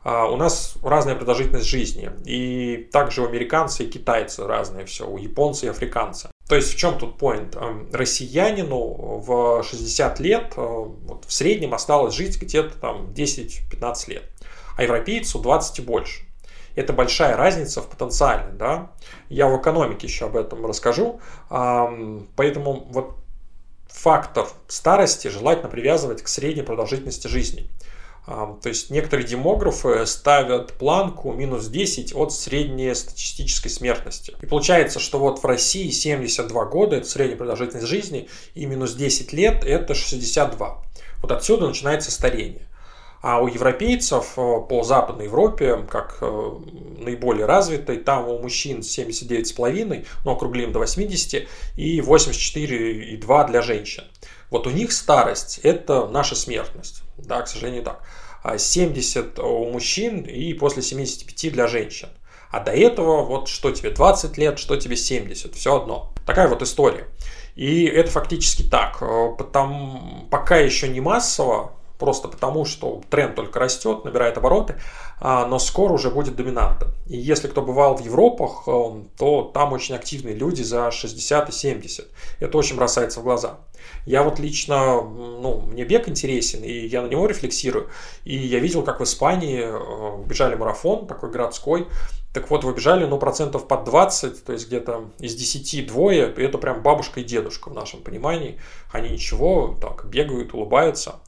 А, 0.04 0.26
у 0.26 0.36
нас 0.36 0.76
разная 0.84 1.16
продолжительность 1.16 1.68
жизни. 1.68 2.12
И 2.26 2.90
также 2.92 3.22
у 3.22 3.28
американцев 3.28 3.88
и 3.88 3.90
китайцев 3.90 4.46
разные 4.46 4.86
все, 4.86 5.08
у 5.08 5.18
японцев 5.18 5.64
и 5.64 5.68
африканцев. 5.68 6.32
То 6.48 6.56
есть 6.56 6.74
в 6.74 6.78
чем 6.78 6.98
тут 7.00 7.18
point? 7.18 7.58
Эм, 7.58 7.90
россиянину 7.92 8.78
в 9.20 9.64
60 9.64 10.20
лет 10.20 10.54
э, 10.56 10.62
вот, 10.62 11.26
в 11.26 11.34
среднем 11.34 11.74
осталось 11.74 12.14
жить 12.14 12.40
где-то 12.40 12.78
там 12.78 13.08
10-15 13.14 14.10
лет, 14.12 14.24
а 14.78 14.84
европейцу 14.84 15.40
20 15.40 15.80
и 15.80 15.82
больше. 15.82 16.26
Это 16.76 16.94
большая 16.94 17.36
разница 17.38 17.82
в 17.82 17.88
потенциале. 17.88 18.52
Да? 18.54 18.92
Я 19.30 19.48
в 19.48 19.60
экономике 19.60 20.08
еще 20.08 20.26
об 20.26 20.36
этом 20.36 20.66
расскажу. 20.66 21.22
Поэтому 21.48 22.88
вот 22.90 23.16
фактор 23.88 24.46
старости 24.68 25.30
желательно 25.30 25.70
привязывать 25.70 26.22
к 26.22 26.28
средней 26.28 26.64
продолжительности 26.64 27.28
жизни. 27.28 27.70
То 28.26 28.70
есть 28.70 28.90
некоторые 28.90 29.28
демографы 29.28 30.04
ставят 30.08 30.74
планку 30.74 31.32
минус 31.32 31.68
10 31.68 32.16
от 32.16 32.34
средней 32.34 32.96
статистической 32.96 33.70
смертности. 33.70 34.34
И 34.42 34.48
получается, 34.48 35.00
что 35.00 35.20
вот 35.20 35.44
в 35.44 35.46
России 35.46 35.92
72 35.92 36.66
года– 36.66 36.96
это 36.98 37.08
средняя 37.08 37.38
продолжительность 37.38 37.88
жизни, 37.88 38.28
и 38.56 38.66
минус 38.66 38.94
10 38.94 39.32
лет– 39.34 39.64
это 39.66 39.94
62. 39.94 40.84
Вот 41.22 41.32
отсюда 41.32 41.68
начинается 41.68 42.10
старение. 42.10 42.68
А 43.28 43.42
у 43.42 43.48
европейцев 43.48 44.34
э, 44.38 44.62
по 44.70 44.84
Западной 44.84 45.26
Европе, 45.26 45.84
как 45.90 46.20
э, 46.22 46.52
наиболее 47.00 47.48
развитой, 47.48 47.98
там 47.98 48.30
у 48.30 48.38
мужчин 48.38 48.82
79,5, 48.82 50.06
но 50.24 50.34
округлим 50.34 50.72
до 50.72 50.78
80, 50.78 51.48
и 51.76 52.00
84,2 52.02 53.48
для 53.48 53.62
женщин. 53.64 54.04
Вот 54.52 54.68
у 54.68 54.70
них 54.70 54.92
старость– 54.92 55.58
это 55.64 56.06
наша 56.06 56.36
смертность. 56.36 57.02
Да, 57.18 57.42
к 57.42 57.48
сожалению, 57.48 57.82
так. 57.82 58.04
70 58.60 59.40
а 59.40 59.44
у 59.44 59.72
мужчин 59.72 60.22
и 60.22 60.54
после 60.54 60.84
75 60.84 61.52
для 61.52 61.66
женщин. 61.66 62.10
А 62.52 62.60
до 62.60 62.74
этого 62.74 63.24
вот 63.24 63.48
что 63.48 63.72
тебе 63.72 63.90
20 63.90 64.38
лет, 64.38 64.60
что 64.60 64.76
тебе 64.78 64.96
70, 64.96 65.56
все 65.56 65.76
одно. 65.76 66.14
Такая 66.28 66.48
вот 66.48 66.62
история. 66.62 67.08
И 67.56 67.86
это 67.86 68.12
фактически 68.12 68.62
так. 68.62 69.02
Э, 69.02 69.30
потому, 69.36 70.28
пока 70.30 70.58
еще 70.58 70.88
не 70.90 71.02
массово, 71.02 71.72
просто 71.98 72.28
потому, 72.28 72.66
что 72.66 73.02
тренд 73.10 73.36
только 73.36 73.60
растет, 73.60 74.04
набирает 74.06 74.38
обороты, 74.38 74.76
а, 75.20 75.46
но 75.46 75.60
скоро 75.60 75.94
уже 75.94 76.10
будет 76.10 76.36
доминантом. 76.36 76.90
И 77.08 77.18
если 77.18 77.48
кто 77.48 77.62
бывал 77.62 77.96
в 77.96 78.02
Европах, 78.02 78.64
э, 78.68 79.04
то 79.18 79.52
там 79.54 79.74
очень 79.74 79.96
активные 79.96 80.36
люди 80.36 80.62
за 80.62 80.92
60 80.92 81.50
и 81.50 81.52
70. 81.52 82.08
Это 82.40 82.58
очень 82.58 82.76
бросается 82.76 83.22
в 83.22 83.24
глаза. 83.24 83.60
Я 84.06 84.24
вот 84.24 84.40
лично, 84.40 85.02
ну, 85.02 85.62
мне 85.62 85.86
бег 85.86 86.10
интересен, 86.10 86.64
и 86.64 86.88
я 86.88 87.02
на 87.02 87.08
него 87.08 87.28
рефлексирую. 87.28 87.90
И 88.24 88.36
я 88.36 88.60
видел, 88.60 88.84
как 88.84 89.00
в 89.00 89.04
Испании 89.04 89.64
э, 89.64 90.24
бежали 90.26 90.56
марафон, 90.56 91.08
такой 91.08 91.32
городской, 91.32 91.88
так 92.36 92.50
вот, 92.50 92.66
выбежали, 92.66 93.06
ну, 93.06 93.18
процентов 93.18 93.66
под 93.66 93.86
20, 93.86 94.44
то 94.44 94.52
есть 94.52 94.68
где-то 94.68 95.10
из 95.20 95.36
10 95.36 95.88
двое, 95.88 96.34
и 96.36 96.42
это 96.42 96.58
прям 96.58 96.84
бабушка 96.84 97.22
и 97.22 97.24
дедушка 97.24 97.70
в 97.70 97.74
нашем 97.74 98.02
понимании. 98.02 98.60
Они 98.92 99.10
ничего, 99.10 99.78
так, 99.80 100.06
бегают, 100.06 100.54
улыбаются. 100.54 101.22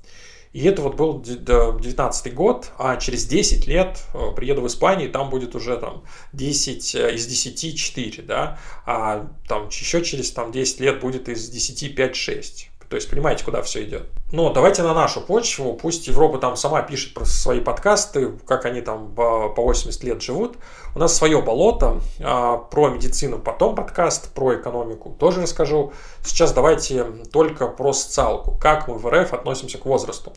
И 0.58 0.64
это 0.64 0.82
вот 0.82 0.96
был 0.96 1.22
19 1.22 2.34
год, 2.34 2.72
а 2.80 2.98
через 2.98 3.28
10 3.28 3.68
лет 3.68 4.00
э, 4.16 4.32
приеду 4.36 4.64
в 4.64 4.66
Испанию, 4.66 5.12
там 5.12 5.30
будет 5.30 5.54
уже 5.54 5.78
там 5.78 6.04
10 6.34 6.96
э, 6.96 7.14
из 7.14 7.28
10 7.28 7.78
4, 7.80 8.24
да, 8.24 8.58
а 8.84 9.28
там 9.48 9.68
еще 9.68 10.04
через 10.04 10.32
там 10.32 10.52
10 10.52 10.80
лет 10.80 11.00
будет 11.00 11.30
из 11.30 11.48
10 11.48 11.96
5 11.96 12.16
6. 12.16 12.72
То 12.90 12.96
есть 12.96 13.10
понимаете, 13.10 13.44
куда 13.44 13.62
все 13.62 13.84
идет. 13.84 14.04
Но 14.32 14.52
давайте 14.54 14.82
на 14.82 14.94
нашу 14.94 15.20
почву, 15.20 15.74
пусть 15.74 16.08
Европа 16.08 16.38
там 16.38 16.56
сама 16.56 16.82
пишет 16.82 17.14
про 17.14 17.26
свои 17.26 17.60
подкасты, 17.60 18.32
как 18.46 18.64
они 18.64 18.80
там 18.80 19.14
по 19.14 19.54
80 19.58 20.04
лет 20.06 20.22
живут. 20.22 20.56
У 20.96 21.00
нас 21.00 21.16
свое 21.16 21.42
болото, 21.42 22.00
а, 22.22 22.58
про 22.58 22.90
медицину 22.90 23.40
потом 23.40 23.76
подкаст, 23.76 24.34
про 24.34 24.56
экономику 24.56 25.10
тоже 25.20 25.42
расскажу. 25.42 25.92
Сейчас 26.24 26.54
давайте 26.54 27.04
только 27.32 27.68
про 27.68 27.92
социалку, 27.92 28.58
как 28.58 28.88
мы 28.88 28.98
в 28.98 29.10
РФ 29.10 29.34
относимся 29.34 29.78
к 29.78 29.86
возрасту, 29.86 30.32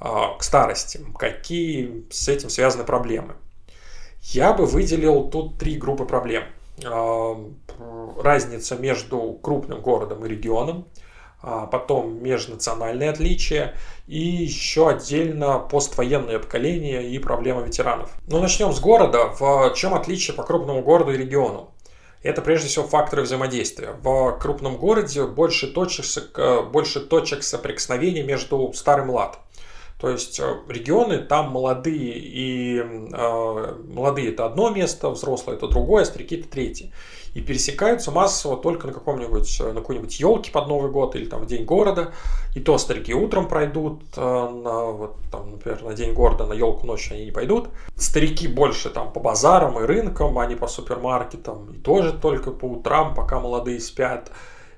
а, 0.00 0.36
к 0.36 0.42
старости, 0.42 1.06
какие 1.16 2.04
с 2.10 2.28
этим 2.28 2.50
связаны 2.50 2.82
проблемы. 2.82 3.34
Я 4.22 4.52
бы 4.52 4.66
выделил 4.66 5.30
тут 5.30 5.56
три 5.56 5.76
группы 5.76 6.04
проблем. 6.04 6.44
А, 6.84 7.36
разница 8.20 8.74
между 8.74 9.38
крупным 9.40 9.80
городом 9.80 10.26
и 10.26 10.28
регионом– 10.28 10.88
а, 10.96 11.01
потом 11.42 12.22
межнациональные 12.22 13.10
отличия 13.10 13.74
и 14.06 14.18
еще 14.18 14.88
отдельно 14.88 15.58
поствоенное 15.58 16.38
поколение 16.38 17.10
и 17.10 17.18
проблема 17.18 17.62
ветеранов. 17.62 18.10
Но 18.28 18.40
начнем 18.40 18.72
с 18.72 18.80
города. 18.80 19.26
В 19.38 19.72
чем 19.74 19.94
отличие 19.94 20.36
по 20.36 20.44
крупному 20.44 20.82
городу 20.82 21.12
и 21.12 21.16
региону? 21.16 21.74
Это 22.22 22.40
прежде 22.40 22.68
всего 22.68 22.86
факторы 22.86 23.22
взаимодействия. 23.22 23.96
В 24.00 24.38
крупном 24.38 24.76
городе 24.76 25.26
больше 25.26 25.66
точек, 25.66 26.38
больше 26.70 27.00
точек 27.00 27.42
соприкосновения 27.42 28.22
между 28.22 28.72
старым 28.74 29.08
и 29.08 29.10
млад. 29.10 29.40
То 30.02 30.10
есть 30.10 30.40
э, 30.40 30.56
регионы 30.68 31.18
там 31.18 31.52
молодые 31.52 32.18
и 32.18 32.78
э, 32.80 33.74
молодые 33.94 34.30
это 34.32 34.46
одно 34.46 34.68
место, 34.68 35.10
взрослые 35.10 35.56
это 35.56 35.68
другое, 35.68 36.02
а 36.02 36.04
старики 36.04 36.36
это 36.36 36.48
третье 36.48 36.90
и 37.34 37.40
пересекаются 37.40 38.10
массово 38.10 38.56
только 38.56 38.86
на 38.86 38.92
каком-нибудь, 38.92 39.60
на 39.60 39.74
какой-нибудь 39.74 40.20
елке 40.20 40.50
под 40.50 40.68
Новый 40.68 40.90
год 40.90 41.14
или 41.16 41.24
там 41.26 41.42
в 41.42 41.46
День 41.46 41.64
города. 41.64 42.12
И 42.54 42.60
то 42.60 42.76
старики 42.76 43.14
утром 43.14 43.48
пройдут, 43.48 44.02
э, 44.16 44.20
на, 44.20 44.86
вот, 44.86 45.16
там, 45.30 45.52
например, 45.52 45.82
на 45.82 45.94
День 45.94 46.12
города, 46.12 46.46
на 46.46 46.52
елку 46.52 46.86
ночью 46.86 47.14
они 47.14 47.26
не 47.26 47.30
пойдут. 47.30 47.68
Старики 47.96 48.48
больше 48.48 48.90
там 48.90 49.12
по 49.12 49.20
базарам 49.20 49.78
и 49.80 49.86
рынкам, 49.86 50.38
они 50.38 50.56
по 50.56 50.66
супермаркетам, 50.66 51.72
и 51.72 51.78
тоже 51.78 52.12
только 52.12 52.50
по 52.50 52.66
утрам, 52.66 53.14
пока 53.14 53.40
молодые 53.40 53.80
спят 53.80 54.30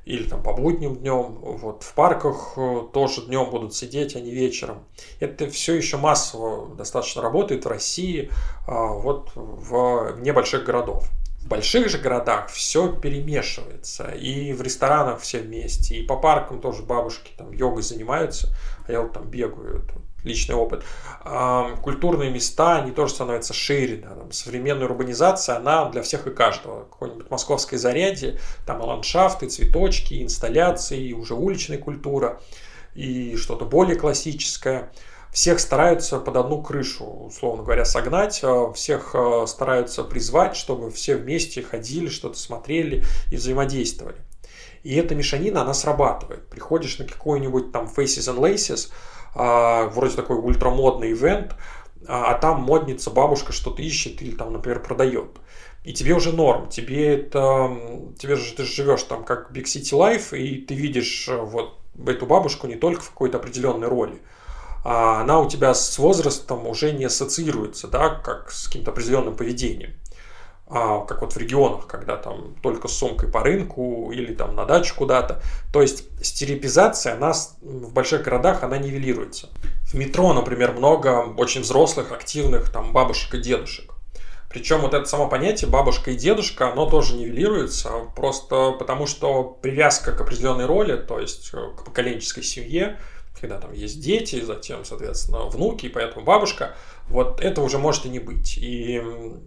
или 0.04 0.28
там 0.28 0.42
по 0.42 0.52
будним 0.52 0.96
днем, 0.96 1.38
вот 1.40 1.82
в 1.82 1.94
парках 1.94 2.54
э, 2.56 2.82
тоже 2.92 3.23
днем 3.23 3.50
будут 3.50 3.75
сидеть, 3.75 4.16
а 4.16 4.20
не 4.20 4.32
вечером. 4.32 4.84
Это 5.18 5.49
все 5.49 5.75
еще 5.75 5.96
массово 5.96 6.75
достаточно 6.75 7.23
работает 7.23 7.64
в 7.64 7.68
России, 7.68 8.30
а, 8.66 8.88
вот 8.88 9.30
в 9.34 10.16
небольших 10.20 10.64
городов. 10.64 11.08
В 11.40 11.49
больших 11.49 11.90
же 11.90 11.99
городах 11.99 12.49
все 12.49 12.90
перемешивается. 12.90 14.08
И 14.08 14.54
в 14.54 14.62
ресторанах 14.62 15.20
все 15.20 15.40
вместе, 15.40 15.96
и 15.96 16.02
по 16.02 16.16
паркам 16.16 16.61
тоже 16.61 16.82
бабушки 16.82 17.32
там 17.37 17.52
йогой 17.52 17.82
занимаются, 17.82 18.49
а 18.87 18.92
я 18.92 19.02
вот 19.02 19.12
там 19.12 19.28
бегаю. 19.28 19.87
Личный 20.25 20.54
опыт. 20.54 20.82
Культурные 21.82 22.30
места, 22.30 22.76
они 22.76 22.92
тоже 22.92 23.12
становятся 23.12 23.52
шире. 23.52 23.96
Да, 23.96 24.14
там, 24.14 24.32
современная 24.32 24.87
урбанизация, 24.87 25.56
она 25.56 25.90
для 25.90 26.00
всех 26.00 26.26
и 26.26 26.30
каждого. 26.30 26.84
Какое-нибудь 26.84 27.13
московское 27.34 27.78
зарядье, 27.78 28.38
там 28.66 28.82
и 28.82 28.86
ландшафты, 28.86 29.48
цветочки, 29.48 30.22
инсталляции, 30.22 31.08
и 31.08 31.12
уже 31.12 31.34
уличная 31.34 31.78
культура, 31.78 32.40
и 32.94 33.36
что-то 33.36 33.64
более 33.64 33.96
классическое 33.96 34.90
всех 35.34 35.58
стараются 35.58 36.20
под 36.20 36.36
одну 36.36 36.62
крышу, 36.62 37.04
условно 37.04 37.64
говоря, 37.64 37.84
согнать, 37.84 38.40
а 38.44 38.72
всех 38.72 39.16
а, 39.16 39.46
стараются 39.48 40.04
призвать, 40.04 40.56
чтобы 40.56 40.92
все 40.92 41.16
вместе 41.16 41.60
ходили, 41.60 42.08
что-то 42.08 42.38
смотрели 42.38 43.04
и 43.32 43.36
взаимодействовали. 43.36 44.16
И 44.84 44.94
эта 44.94 45.16
мешанина, 45.16 45.62
она 45.62 45.74
срабатывает. 45.74 46.48
Приходишь 46.48 46.98
на 47.00 47.04
какой-нибудь 47.04 47.72
там 47.72 47.86
Faces 47.86 48.32
and 48.32 48.38
Laces, 48.38 48.92
а, 49.34 49.88
вроде 49.88 50.14
такой 50.14 50.36
ультрамодный 50.36 51.10
ивент, 51.10 51.56
а 52.06 52.34
там 52.34 52.62
модница, 52.62 53.10
бабушка 53.10 53.52
что-то 53.52 53.82
ищет 53.82 54.22
или 54.22 54.36
там, 54.36 54.52
например, 54.52 54.84
продает. 54.84 55.40
И 55.84 55.92
тебе 55.92 56.14
уже 56.14 56.32
норм, 56.32 56.68
тебе 56.70 57.14
это, 57.14 57.76
тебе 58.18 58.36
же 58.36 58.54
ты 58.54 58.64
живешь 58.64 59.02
там 59.02 59.22
как 59.22 59.52
Big 59.52 59.64
City 59.64 59.92
Life, 59.92 60.36
и 60.36 60.62
ты 60.62 60.74
видишь 60.74 61.28
вот 61.30 61.78
эту 62.06 62.24
бабушку 62.26 62.66
не 62.66 62.76
только 62.76 63.02
в 63.02 63.10
какой-то 63.10 63.36
определенной 63.36 63.88
роли, 63.88 64.22
а 64.82 65.20
она 65.20 65.40
у 65.40 65.48
тебя 65.48 65.74
с 65.74 65.98
возрастом 65.98 66.66
уже 66.66 66.92
не 66.92 67.04
ассоциируется, 67.04 67.88
да, 67.88 68.08
как 68.08 68.50
с 68.50 68.66
каким-то 68.66 68.92
определенным 68.92 69.36
поведением. 69.36 69.94
А, 70.66 71.04
как 71.04 71.20
вот 71.20 71.34
в 71.34 71.36
регионах, 71.36 71.86
когда 71.86 72.16
там 72.16 72.54
только 72.62 72.88
с 72.88 72.92
сумкой 72.92 73.28
по 73.28 73.42
рынку 73.42 74.10
или 74.12 74.34
там 74.34 74.56
на 74.56 74.64
дачу 74.64 74.94
куда-то. 74.96 75.42
То 75.72 75.82
есть 75.82 76.04
стереопизация, 76.24 77.14
она 77.14 77.32
в 77.60 77.92
больших 77.92 78.22
городах, 78.22 78.62
она 78.62 78.78
нивелируется. 78.78 79.50
В 79.82 79.94
метро, 79.94 80.32
например, 80.32 80.72
много 80.72 81.34
очень 81.36 81.60
взрослых, 81.60 82.12
активных 82.12 82.70
там 82.70 82.92
бабушек 82.92 83.34
и 83.34 83.40
дедушек. 83.40 83.93
Причем 84.54 84.82
вот 84.82 84.94
это 84.94 85.04
само 85.06 85.28
понятие 85.28 85.68
бабушка 85.68 86.12
и 86.12 86.16
дедушка, 86.16 86.70
оно 86.70 86.88
тоже 86.88 87.16
нивелируется, 87.16 87.90
просто 88.14 88.70
потому 88.70 89.04
что 89.08 89.42
привязка 89.42 90.12
к 90.12 90.20
определенной 90.20 90.66
роли, 90.66 90.94
то 90.96 91.18
есть 91.18 91.50
э, 91.52 91.56
к 91.76 91.84
поколенческой 91.84 92.44
семье, 92.44 92.96
когда 93.40 93.58
там 93.58 93.72
есть 93.72 94.00
дети, 94.00 94.40
затем, 94.40 94.84
соответственно, 94.84 95.46
внуки, 95.46 95.86
и 95.86 95.88
поэтому 95.88 96.24
бабушка, 96.24 96.74
вот 97.08 97.40
это 97.40 97.60
уже 97.60 97.78
может 97.78 98.06
и 98.06 98.08
не 98.08 98.18
быть. 98.18 98.56
И, 98.56 99.02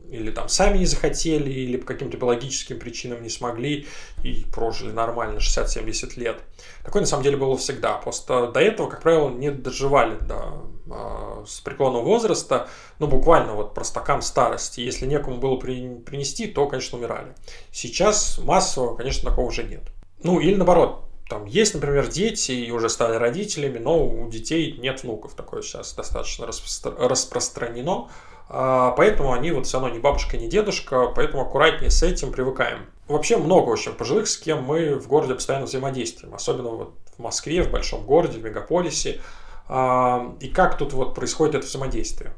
или 0.10 0.32
там 0.32 0.50
сами 0.50 0.78
не 0.78 0.86
захотели, 0.86 1.50
или 1.50 1.78
по 1.78 1.86
каким-то 1.86 2.18
биологическим 2.18 2.80
причинам 2.80 3.24
не 3.24 3.30
смогли 3.30 3.88
и 4.24 4.46
прожили 4.54 4.92
нормально 4.92 5.40
60-70 5.40 6.20
лет. 6.20 6.42
Такое 6.84 7.02
на 7.02 7.08
самом 7.08 7.24
деле 7.24 7.38
было 7.38 7.58
всегда. 7.58 7.94
Просто 7.94 8.52
до 8.52 8.60
этого, 8.60 8.90
как 8.90 9.02
правило, 9.02 9.30
не 9.30 9.52
доживали 9.52 10.18
до 10.20 10.70
э, 10.92 11.46
с 11.48 11.62
преклонного 11.62 12.04
возраста, 12.04 12.70
ну 13.00 13.08
буквально 13.08 13.54
вот 13.54 13.74
про 13.74 13.84
стакан 13.84 14.22
старости. 14.22 14.82
Если 14.82 15.08
некому 15.08 15.38
было 15.38 15.56
при, 15.56 15.96
принести, 15.96 16.48
то, 16.48 16.68
конечно, 16.68 17.00
умирали. 17.00 17.34
Сейчас 17.72 18.38
массово, 18.44 18.96
конечно, 18.96 19.30
такого 19.30 19.48
уже 19.48 19.64
нет. 19.64 19.84
Ну 20.22 20.40
или 20.40 20.56
наоборот, 20.56 21.07
там 21.30 21.46
есть, 21.46 21.74
например, 21.74 22.08
дети 22.08 22.52
и 22.52 22.72
уже 22.72 22.90
стали 22.90 23.16
родителями, 23.16 23.78
но 23.80 24.06
у 24.06 24.30
детей 24.30 24.78
нет 24.80 25.04
внуков. 25.04 25.34
Такое 25.34 25.62
сейчас 25.62 25.94
достаточно 25.94 26.46
распро- 26.46 27.08
распространено. 27.08 28.10
А, 28.50 28.92
поэтому 28.92 29.34
они 29.34 29.52
вот 29.52 29.66
все 29.66 29.80
равно 29.80 29.94
не 29.94 30.00
бабушка, 30.00 30.38
не 30.38 30.48
дедушка, 30.48 31.08
поэтому 31.08 31.44
аккуратнее 31.44 31.92
с 31.92 32.02
этим 32.02 32.32
привыкаем. 32.32 32.86
Вообще 33.08 33.38
много 33.38 33.70
очень 33.70 33.94
пожилых, 33.94 34.28
с 34.28 34.38
кем 34.38 34.64
мы 34.64 34.96
в 34.96 35.08
городе 35.08 35.36
постоянно 35.36 35.66
взаимодействуем. 35.66 36.34
Особенно 36.34 36.70
вот 36.70 36.94
в 37.18 37.22
Москве, 37.22 37.62
в 37.62 37.72
большом 37.72 38.06
городе, 38.06 38.40
в 38.40 38.44
мегаполисе. 38.44 39.20
А, 39.68 40.34
и 40.40 40.48
как 40.48 40.78
тут 40.78 40.94
вот 40.94 41.14
происходит 41.14 41.56
это 41.56 41.68
взаимодействие? 41.68 42.34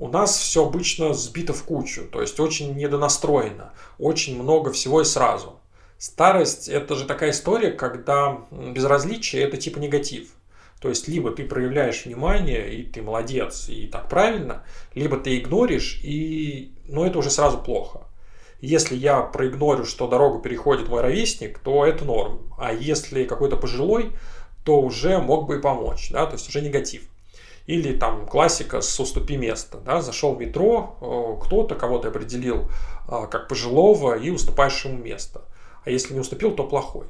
у 0.00 0.08
нас 0.08 0.34
все 0.38 0.66
обычно 0.66 1.12
сбито 1.12 1.52
в 1.52 1.62
кучу, 1.62 2.04
то 2.10 2.22
есть 2.22 2.40
очень 2.40 2.74
недонастроено, 2.74 3.74
очень 3.98 4.42
много 4.42 4.72
всего 4.72 5.02
и 5.02 5.04
сразу. 5.04 5.59
Старость– 6.00 6.66
это 6.70 6.94
же 6.94 7.04
такая 7.04 7.30
история, 7.30 7.72
когда 7.72 8.46
безразличие– 8.50 9.42
это 9.44 9.58
типа 9.58 9.78
негатив. 9.80 10.30
То 10.80 10.88
есть, 10.88 11.08
либо 11.08 11.30
ты 11.30 11.44
проявляешь 11.44 12.06
внимание, 12.06 12.74
и 12.74 12.84
ты 12.84 13.02
молодец, 13.02 13.68
и 13.68 13.86
так 13.86 14.08
правильно, 14.08 14.64
либо 14.94 15.18
ты 15.18 15.36
игноришь, 15.36 16.00
и 16.02 16.72
ну, 16.88 17.04
это 17.04 17.18
уже 17.18 17.28
сразу 17.28 17.58
плохо. 17.58 18.06
Если 18.62 18.96
я 18.96 19.20
проигнорю, 19.20 19.84
что 19.84 20.08
дорогу 20.08 20.38
переходит 20.40 20.88
мой 20.88 21.02
ровесник, 21.02 21.58
то 21.58 21.84
это 21.84 22.06
норм. 22.06 22.50
А 22.56 22.72
если 22.72 23.24
какой-то 23.24 23.58
пожилой, 23.58 24.12
то 24.64 24.80
уже 24.80 25.18
мог 25.18 25.46
бы 25.46 25.58
и 25.58 25.60
помочь, 25.60 26.08
да, 26.10 26.24
то 26.24 26.32
есть 26.32 26.48
уже 26.48 26.62
негатив. 26.62 27.10
Или 27.66 27.94
там 27.94 28.26
классика 28.26 28.80
с 28.80 28.98
«уступи 28.98 29.36
место». 29.36 29.76
Да? 29.84 30.00
Зашел 30.00 30.34
в 30.34 30.40
метро, 30.40 30.96
э, 31.02 31.44
кто-то 31.44 31.74
кого-то 31.74 32.08
определил 32.08 32.70
э, 33.06 33.26
как 33.30 33.48
пожилого 33.48 34.14
и 34.14 34.30
уступаешь 34.30 34.82
ему 34.86 34.96
место 34.96 35.42
а 35.84 35.90
если 35.90 36.14
не 36.14 36.20
уступил, 36.20 36.52
то 36.52 36.64
плохой. 36.64 37.06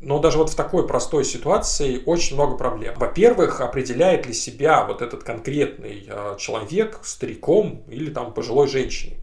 Но 0.00 0.18
даже 0.18 0.38
вот 0.38 0.48
в 0.50 0.54
такой 0.54 0.86
простой 0.86 1.24
ситуации 1.24 2.02
очень 2.06 2.34
много 2.34 2.56
проблем. 2.56 2.94
Во-первых, 2.96 3.60
определяет 3.60 4.26
ли 4.26 4.32
себя 4.32 4.84
вот 4.84 5.02
этот 5.02 5.24
конкретный 5.24 6.06
э, 6.08 6.36
человек 6.38 7.00
стариком 7.02 7.84
или 7.88 8.10
там 8.10 8.32
пожилой 8.32 8.66
женщиной. 8.66 9.18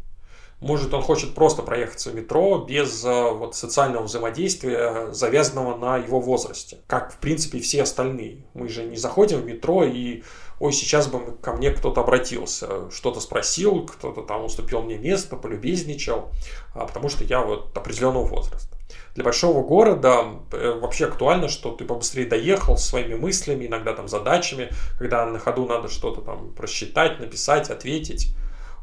Может, 0.60 0.94
он 0.94 1.04
хочет 1.04 1.36
просто 1.36 1.62
проехаться 1.62 2.10
в 2.12 2.16
метро 2.16 2.60
без 2.60 3.04
э, 3.06 3.32
вот, 3.32 3.56
социального 3.56 4.04
взаимодействия, 4.04 5.12
завязанного 5.12 5.78
на 5.78 5.98
его 5.98 6.20
возрасте. 6.20 6.80
Как, 6.86 7.14
в 7.14 7.18
принципе, 7.18 7.60
все 7.60 7.84
остальные. 7.84 8.46
Мы 8.54 8.68
же 8.68 8.84
не 8.84 8.98
заходим 8.98 9.42
в 9.42 9.46
метро 9.46 9.84
и 9.84 10.24
ой, 10.60 10.74
сейчас 10.74 11.08
бы 11.08 11.38
ко 11.42 11.54
мне 11.54 11.72
кто-то 11.72 12.02
обратился, 12.02 12.90
что-то 12.92 13.20
спросил, 13.20 13.86
кто-то 13.86 14.22
там 14.22 14.46
уступил 14.46 14.82
мне 14.82 14.98
место, 14.98 15.36
полюбезничал, 15.36 16.32
а, 16.74 16.86
потому 16.86 17.10
что 17.10 17.24
я 17.24 17.42
вот 17.42 17.78
определенного 17.78 18.26
возраста 18.26 18.78
для 19.18 19.24
большого 19.24 19.64
города 19.64 20.26
э, 20.52 20.80
вообще 20.80 21.06
актуально, 21.06 21.48
что 21.48 21.72
ты 21.72 21.86
побыстрее 21.86 22.28
доехал 22.28 22.78
своими 22.78 23.16
мыслями, 23.16 23.66
иногда 23.66 23.94
там 23.94 24.08
задачами, 24.08 24.70
когда 25.00 25.26
на 25.26 25.40
ходу 25.40 25.66
надо 25.66 25.90
что-то 25.90 26.22
там 26.22 26.54
просчитать, 26.54 27.20
написать, 27.20 27.72
ответить. 27.72 28.36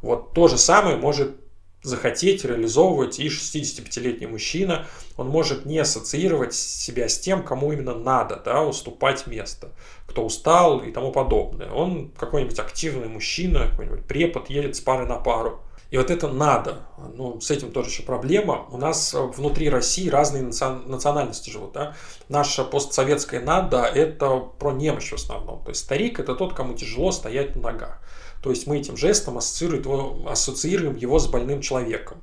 Вот 0.02 0.33
то 0.33 0.49
же 0.49 0.59
самое 0.59 0.97
может 0.97 1.37
захотеть 1.85 2.45
реализовывать 2.45 3.21
и 3.21 3.29
65-летний 3.29 4.26
мужчина. 4.26 4.87
Он 5.17 5.29
может 5.29 5.67
не 5.67 5.79
ассоциировать 5.79 6.55
себя 6.55 7.09
с 7.09 7.21
тем, 7.21 7.45
кому 7.45 7.73
именно 7.73 7.95
надо 7.95 8.43
да, 8.45 8.62
уступать 8.62 9.26
место, 9.26 9.71
кто 10.07 10.25
устал 10.25 10.81
и 10.81 10.91
тому 10.91 11.12
подобное. 11.12 11.71
Он 11.71 12.11
какой-нибудь 12.19 12.59
активный 12.59 13.09
мужчина, 13.09 13.69
какой-нибудь 13.71 14.07
препод 14.07 14.50
едет 14.50 14.75
с 14.75 14.81
пары 14.81 15.07
на 15.07 15.17
пару. 15.17 15.61
И 15.91 15.97
вот 15.97 16.11
это 16.11 16.26
надо. 16.26 16.88
Ну, 17.14 17.40
с 17.40 17.53
этим 17.53 17.70
тоже 17.70 17.90
еще 17.90 18.03
проблема. 18.03 18.66
У 18.73 18.79
нас 18.79 19.14
внутри 19.14 19.68
России 19.68 20.09
разные 20.09 20.42
национальности 20.42 21.51
живут. 21.51 21.73
Да? 21.73 21.94
Наша 22.29 22.64
постсоветская 22.64 23.40
надо– 23.40 23.83
это 23.94 24.38
про 24.38 24.73
немощь 24.73 25.11
в 25.11 25.14
основном. 25.14 25.62
То 25.62 25.68
есть 25.68 25.83
старик– 25.83 26.18
это 26.20 26.35
тот, 26.35 26.55
кому 26.55 26.75
тяжело 26.75 27.12
стоять 27.12 27.55
на 27.55 27.70
ногах. 27.70 28.01
То 28.44 28.50
есть 28.50 28.66
мы 28.66 28.78
этим 28.78 28.94
жестом 28.98 29.38
ассоциируем 29.38 30.96
его, 30.96 31.18
с 31.18 31.26
больным 31.28 31.62
человеком. 31.62 32.20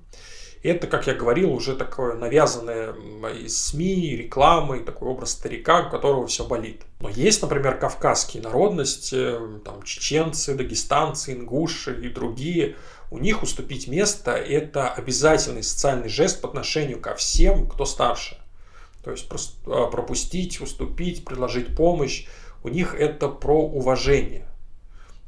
Это, 0.62 0.86
как 0.86 1.08
я 1.08 1.16
говорил, 1.16 1.52
уже 1.52 1.76
такое 1.76 2.14
навязанное 2.14 2.94
из 3.44 3.60
СМИ, 3.60 4.18
рекламы, 4.18 4.82
такой 4.82 5.10
образ 5.10 5.32
старика, 5.32 5.88
у 5.88 5.90
которого 5.90 6.28
все 6.28 6.46
болит. 6.46 6.84
Но 7.00 7.10
есть, 7.10 7.42
например, 7.42 7.80
кавказские 7.80 8.44
народности, 8.44 9.34
там, 9.66 9.82
чеченцы, 9.82 10.54
дагестанцы, 10.54 11.34
ингуши 11.34 12.00
и 12.06 12.10
другие. 12.10 12.76
У 13.10 13.18
них 13.18 13.42
уступить 13.42 13.88
место– 13.88 14.32
это 14.34 14.92
обязательный 14.92 15.64
социальный 15.64 16.08
жест 16.08 16.40
по 16.40 16.50
отношению 16.50 17.00
ко 17.00 17.16
всем, 17.16 17.68
кто 17.68 17.84
старше. 17.86 18.38
То 19.04 19.10
есть 19.10 19.28
а, 19.66 19.88
пропустить, 19.88 20.62
уступить, 20.62 21.26
предложить 21.26 21.76
помощь. 21.76 22.28
У 22.62 22.70
них 22.70 22.94
это 22.94 23.28
про 23.28 23.60
уважение. 23.60 24.51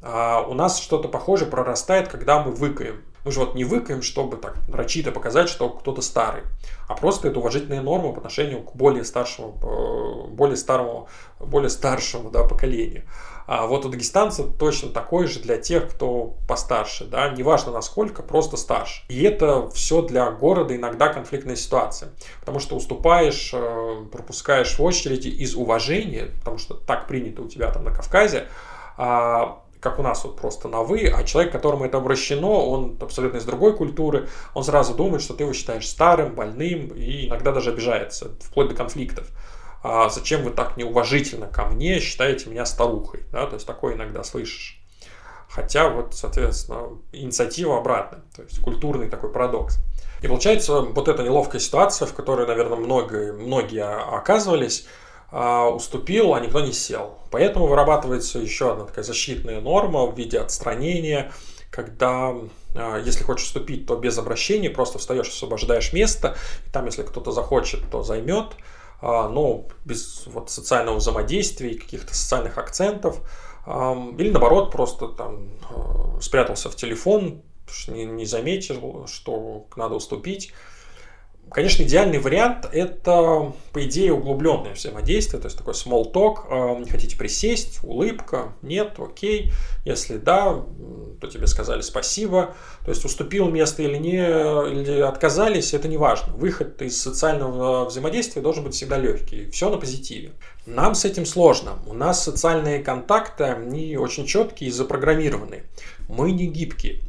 А 0.06 0.42
у 0.42 0.54
нас 0.54 0.80
что-то 0.80 1.08
похожее 1.08 1.50
прорастает, 1.50 2.10
когда 2.10 2.44
мы 2.44 2.52
выкаем. 2.52 3.04
Мы 3.24 3.32
же 3.32 3.39
вот 3.39 3.56
не 3.56 3.63
выкаем, 3.63 4.02
чтобы 4.02 4.36
так 4.36 4.58
нарочито 4.68 5.13
показать, 5.13 5.48
что 5.48 5.70
кто-то 5.70 6.02
старый, 6.02 6.44
а 6.89 6.96
просто 6.96 7.30
это 7.30 7.39
уважительная 7.39 7.82
норма 7.82 8.12
по 8.12 8.18
отношению 8.18 8.63
к 8.63 8.76
более 8.76 9.06
старшему, 9.06 9.58
э, 9.63 10.28
более 10.30 10.58
старому, 10.58 11.08
более 11.39 11.70
старшему 11.70 12.32
да, 12.32 12.44
поколению. 12.44 13.04
А 13.48 13.66
вот 13.66 13.86
у 13.86 13.89
дагестанцев 13.89 14.58
точно 14.60 14.89
такой 14.89 15.28
же 15.28 15.39
для 15.39 15.58
тех, 15.58 15.89
кто 15.89 16.36
постарше, 16.50 17.06
да, 17.06 17.30
неважно 17.30 17.72
насколько, 17.72 18.24
просто 18.24 18.58
старше. 18.58 19.06
И 19.08 19.24
это 19.24 19.70
все 19.70 20.02
для 20.02 20.30
города 20.32 20.76
иногда 20.76 21.08
конфликтная 21.08 21.56
ситуация, 21.56 22.10
потому 22.42 22.60
что 22.60 22.76
уступаешь, 22.76 23.52
э, 23.54 24.06
пропускаешь 24.12 24.78
в 24.78 24.84
очереди 24.84 25.30
из 25.30 25.56
уважения, 25.56 26.32
потому 26.39 26.58
что 26.58 26.74
так 26.74 27.08
принято 27.08 27.42
у 27.42 27.48
тебя 27.48 27.72
там 27.72 27.86
на 27.86 27.92
Кавказе, 27.92 28.48
а 28.98 29.62
как 29.84 30.00
у 30.00 30.02
нас 30.02 30.24
вот 30.24 30.38
просто 30.38 30.69
на 30.69 30.82
«вы», 30.82 31.08
а 31.08 31.24
человек, 31.24 31.52
которому 31.52 31.86
это 31.86 31.98
обращено, 31.98 32.69
он 32.69 32.98
абсолютно 33.02 33.38
из 33.38 33.46
другой 33.46 33.76
культуры, 33.76 34.30
он 34.54 34.63
сразу 34.63 34.93
думает, 34.96 35.22
что 35.22 35.34
ты 35.34 35.43
его 35.43 35.54
считаешь 35.54 35.88
старым, 35.88 36.36
больным 36.36 36.88
и 36.88 37.28
иногда 37.28 37.52
даже 37.52 37.72
обижается, 37.72 38.32
вплоть 38.41 38.69
до 38.69 38.76
конфликтов. 38.76 39.28
А 39.84 40.08
зачем 40.08 40.43
вы 40.43 40.52
так 40.52 40.78
неуважительно 40.78 41.48
ко 41.48 41.65
мне 41.65 42.00
считаете 42.00 42.50
меня 42.50 42.65
старухой? 42.65 43.26
Да, 43.32 43.46
то 43.46 43.56
есть 43.56 43.67
такое 43.67 43.96
иногда 43.96 44.24
слышишь. 44.24 44.80
Хотя 45.50 45.89
вот, 45.89 46.15
соответственно, 46.15 46.98
инициатива 47.12 47.78
обратная, 47.78 48.24
то 48.36 48.41
есть 48.41 48.60
культурный 48.62 49.10
такой 49.10 49.32
парадокс. 49.32 49.78
И 50.22 50.28
получается 50.28 50.80
вот 50.80 51.08
эта 51.10 51.22
неловкая 51.22 51.60
ситуация, 51.60 52.08
в 52.08 52.13
которой, 52.13 52.48
наверное, 52.48 52.78
много, 52.78 53.34
многие 53.34 53.84
оказывались, 53.84 54.88
уступил, 55.34 56.36
а 56.36 56.39
никто 56.39 56.60
не 56.62 56.74
сел. 56.74 57.17
Поэтому 57.32 57.65
вырабатывается 57.65 58.38
еще 58.39 58.72
одна 58.72 58.86
такая 58.86 59.04
защитная 59.04 59.62
норма 59.62 60.06
в 60.06 60.15
виде 60.15 60.39
отстранения, 60.39 61.32
когда 61.72 62.36
а, 62.76 63.00
если 63.00 63.24
хочешь 63.24 63.48
уступить, 63.48 63.86
то 63.86 63.96
без 63.96 64.17
обращения, 64.17 64.69
просто 64.69 65.00
встаешь, 65.00 65.28
освобождаешь 65.28 65.93
место, 65.93 66.36
и 66.67 66.69
там, 66.69 66.86
если 66.86 67.04
кто-то 67.04 67.32
захочет, 67.32 67.89
то 67.91 68.04
займет, 68.04 68.54
а, 69.02 69.30
но 69.30 69.65
без 69.86 70.26
вот 70.28 70.50
социального 70.50 70.98
взаимодействия, 70.98 71.76
каких-то 71.76 72.15
социальных 72.15 72.58
акцентов, 72.58 73.19
или 73.65 74.30
наоборот, 74.30 74.74
просто 74.74 75.08
там 75.08 75.48
спрятался 76.19 76.69
в 76.69 76.76
телефон, 76.76 77.43
не 77.88 78.26
заметил, 78.26 79.08
что 79.08 79.67
надо 79.78 79.96
уступить, 79.96 80.52
Конечно, 81.54 81.84
идеальный 81.84 82.18
вариант– 82.18 82.68
это, 82.72 83.54
по 83.72 83.86
идее, 83.86 84.12
углубленное 84.13 84.74
взаимодействие, 84.74 85.39
то 85.39 85.46
есть 85.46 85.58
такой 85.58 85.74
small 85.74 86.12
talk. 86.12 86.38
А, 86.50 86.84
хотите 86.89 87.16
присесть, 87.16 87.84
улыбка, 87.84 88.54
нет, 88.63 88.94
окей. 88.98 89.52
Если 89.86 90.18
да, 90.18 90.63
то 91.22 91.28
тебе 91.28 91.46
сказали 91.46 91.82
спасибо. 91.82 92.56
То 92.84 92.89
есть 92.89 93.06
уступил 93.06 93.50
место 93.50 93.84
или 93.84 93.98
не, 93.98 94.18
или 94.18 95.02
отказались, 95.02 95.76
это 95.76 95.88
не 95.88 95.98
важно. 95.98 96.34
Выход 96.34 96.82
из 96.82 97.00
социального 97.00 97.86
взаимодействия 97.86 98.42
должен 98.42 98.63
быть 98.63 98.74
всегда 98.74 98.98
легкий. 98.98 99.52
Все 99.52 99.70
на 99.70 99.78
позитиве. 99.78 100.32
Нам 100.66 100.96
с 100.96 101.06
этим 101.06 101.26
сложно. 101.26 101.74
У 101.86 101.94
нас 101.94 102.24
социальные 102.24 102.80
контакты, 102.80 103.44
они 103.44 103.96
очень 103.98 104.26
четкие 104.26 104.70
и 104.70 104.72
запрограммированы. 104.72 105.63
Мы 106.08 106.32
не 106.32 106.48
гибкие. 106.48 107.00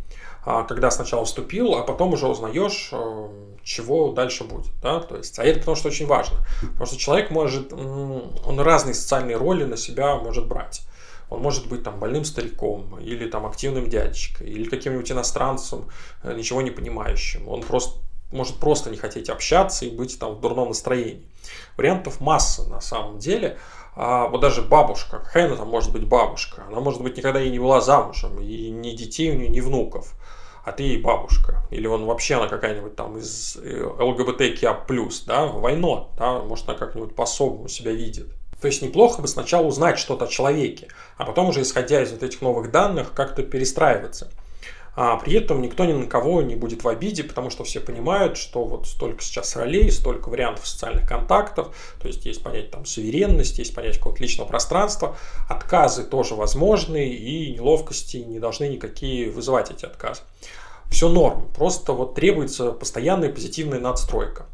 А, 0.45 0.65
когда 0.65 0.91
сначала 0.91 1.25
вступил, 1.25 1.75
а 1.75 1.83
потом 1.83 2.13
уже 2.13 2.27
узнаешь, 2.27 2.91
э, 2.93 3.29
чего 3.63 4.13
дальше 4.13 4.45
будет. 4.45 4.73
Да? 4.83 5.01
То 5.01 5.17
есть, 5.17 5.39
а 5.39 5.45
это 5.45 5.61
потому 5.61 5.77
что 5.77 5.89
очень 5.89 6.07
важно. 6.07 6.39
Потому 6.61 6.87
что 6.87 6.97
человек 6.97 7.31
может, 7.31 7.73
он 7.73 8.61
разные 8.61 8.95
социальные 8.95 9.37
роли 9.37 9.65
на 9.65 9.77
себя 9.77 10.17
может 10.17 10.47
брать. 10.47 10.83
Он 11.31 11.41
может 11.41 11.69
быть 11.69 11.83
там 11.83 11.99
больным 11.99 12.25
стариком, 12.25 13.01
или 13.01 13.29
там 13.29 13.47
активным 13.47 13.89
дядечкой, 13.89 14.49
или 14.49 14.69
каким-нибудь 14.69 15.11
иностранцем, 15.11 15.89
э, 16.23 16.35
ничего 16.35 16.63
не 16.63 16.71
понимающим. 16.71 17.49
Он 17.49 17.63
просто 17.63 18.01
может 18.35 18.57
просто 18.57 18.91
не 18.91 18.97
хотеть 18.97 19.31
общаться 19.31 19.85
и 19.85 19.91
быть 19.91 20.19
там 20.19 20.35
в 20.35 20.41
дурном 20.41 20.69
настроении. 20.69 21.27
Вариантов 21.77 22.21
масса 22.21 22.69
на 22.69 22.81
самом 22.81 23.19
деле. 23.19 23.59
А 23.97 24.27
вот 24.27 24.41
даже 24.41 24.61
бабушка, 24.61 25.21
какая 25.21 25.47
она 25.47 25.57
там 25.57 25.69
может 25.69 25.93
быть 25.93 26.05
бабушка? 26.05 26.65
Она 26.67 26.81
может 26.81 27.01
быть 27.01 27.17
никогда 27.17 27.41
и 27.41 27.51
не 27.51 27.61
была 27.61 27.81
замужем, 27.81 28.41
и 28.41 28.71
ни 28.71 28.91
детей 28.91 29.31
у 29.31 29.35
нее, 29.39 29.49
ни 29.49 29.61
внуков. 29.61 30.15
А 30.65 30.73
ты 30.73 30.83
ей 30.83 31.03
бабушка. 31.03 31.63
Или 31.71 31.87
он 31.87 32.07
вообще 32.07 32.37
она 32.37 32.49
какая-нибудь 32.49 32.97
там 32.97 33.19
из 33.19 33.57
э, 33.57 33.85
ЛГБТК+, 33.85 34.85
да, 35.27 35.47
войно, 35.47 36.11
да, 36.17 36.41
может 36.41 36.69
она 36.69 36.79
как-нибудь 36.79 37.15
по-особому 37.15 37.69
себя 37.69 37.93
видит. 37.93 38.29
То 38.61 38.69
есть 38.69 38.81
неплохо 38.81 39.21
бы 39.21 39.29
сначала 39.29 39.67
узнать 39.67 39.99
что-то 39.99 40.25
о 40.25 40.29
человеке, 40.29 40.89
а 41.19 41.27
потом 41.27 41.51
уже 41.51 41.61
исходя 41.61 42.03
из 42.03 42.13
вот 42.13 42.23
этих 42.23 42.41
новых 42.41 42.71
данных 42.71 43.13
как-то 43.13 43.43
перестраиваться. 43.43 44.31
А 44.97 45.17
при 45.17 45.35
этом 45.35 45.61
никто 45.61 45.85
ни 45.85 45.93
на 45.93 46.07
кого 46.07 46.43
не 46.43 46.55
будет 46.55 46.85
в 46.85 46.89
обиде, 46.89 47.25
потому 47.25 47.51
что 47.51 47.65
все 47.65 47.81
понимают, 47.81 48.37
что 48.37 48.65
вот 48.65 48.87
столько 48.87 49.23
сейчас 49.23 49.57
ролей, 49.57 49.91
столько 49.91 50.29
вариантов 50.29 50.67
социальных 50.67 51.09
контактов, 51.09 51.75
то 52.01 52.07
есть 52.07 52.25
есть 52.27 52.43
понятие 52.43 52.71
там 52.71 52.87
суверенности, 52.87 53.61
есть 53.61 53.75
понятие 53.75 53.99
какого-то 53.99 54.23
личного 54.23 54.47
пространства, 54.47 55.17
отказы 55.49 56.05
тоже 56.05 56.35
возможны 56.35 57.09
и 57.09 57.55
неловкости 57.55 58.19
не 58.19 58.39
должны 58.39 58.69
никакие 58.69 59.31
вызывать 59.31 59.71
эти 59.71 59.85
отказы. 59.85 60.23
Все 60.91 61.09
норм, 61.09 61.49
просто 61.57 61.93
вот 61.93 62.15
требуется 62.15 62.71
постоянная 62.71 63.31
позитивная 63.31 63.81
надстройка. 63.81 64.47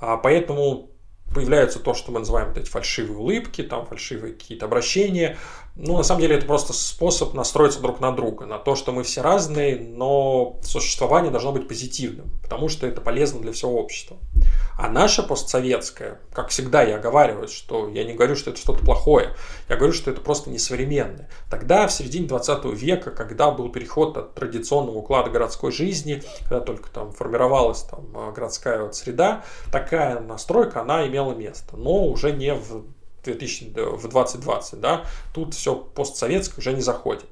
А 0.00 0.16
поэтому 0.16 0.90
появляются 1.32 1.78
то, 1.78 1.94
что 1.94 2.12
мы 2.12 2.20
называем 2.20 2.48
вот 2.48 2.58
эти 2.58 2.68
фальшивые 2.68 3.18
улыбки, 3.18 3.62
там 3.62 3.86
фальшивые 3.86 4.32
какие-то 4.32 4.66
обращения, 4.66 5.36
ну, 5.76 5.96
на 5.96 6.04
самом 6.04 6.20
деле, 6.20 6.36
это 6.36 6.46
просто 6.46 6.72
способ 6.72 7.34
настроиться 7.34 7.80
друг 7.80 7.98
на 7.98 8.12
друга, 8.12 8.46
на 8.46 8.58
то, 8.58 8.76
что 8.76 8.92
мы 8.92 9.02
все 9.02 9.22
разные, 9.22 9.76
но 9.76 10.60
существование 10.62 11.32
должно 11.32 11.50
быть 11.50 11.66
позитивным, 11.66 12.30
потому 12.42 12.68
что 12.68 12.86
это 12.86 13.00
полезно 13.00 13.40
для 13.40 13.52
всего 13.52 13.74
общества. 13.80 14.16
А 14.78 14.88
наша 14.88 15.24
постсоветская, 15.24 16.20
как 16.32 16.50
всегда 16.50 16.82
я 16.82 16.96
оговариваю, 16.96 17.48
что 17.48 17.88
я 17.88 18.04
не 18.04 18.12
говорю, 18.12 18.36
что 18.36 18.50
это 18.50 18.60
что-то 18.60 18.84
плохое, 18.84 19.34
я 19.68 19.76
говорю, 19.76 19.92
что 19.92 20.12
это 20.12 20.20
просто 20.20 20.48
несовременное. 20.48 21.28
Тогда, 21.50 21.88
в 21.88 21.92
середине 21.92 22.28
20 22.28 22.66
века, 22.66 23.10
когда 23.10 23.50
был 23.50 23.68
переход 23.70 24.16
от 24.16 24.34
традиционного 24.34 24.98
уклада 24.98 25.30
городской 25.30 25.72
жизни, 25.72 26.22
когда 26.42 26.60
только 26.60 26.88
там 26.90 27.10
формировалась 27.10 27.82
там 27.82 28.32
городская 28.32 28.82
вот 28.82 28.94
среда, 28.94 29.42
такая 29.72 30.20
настройка, 30.20 30.82
она 30.82 31.04
имела 31.06 31.34
место, 31.34 31.76
но 31.76 32.06
уже 32.06 32.30
не 32.30 32.54
в 32.54 32.84
2000, 33.24 33.72
в 33.96 34.08
2020, 34.08 34.80
да, 34.80 35.04
тут 35.32 35.54
все 35.54 35.74
постсоветское 35.74 36.58
уже 36.58 36.72
не 36.72 36.82
заходит. 36.82 37.26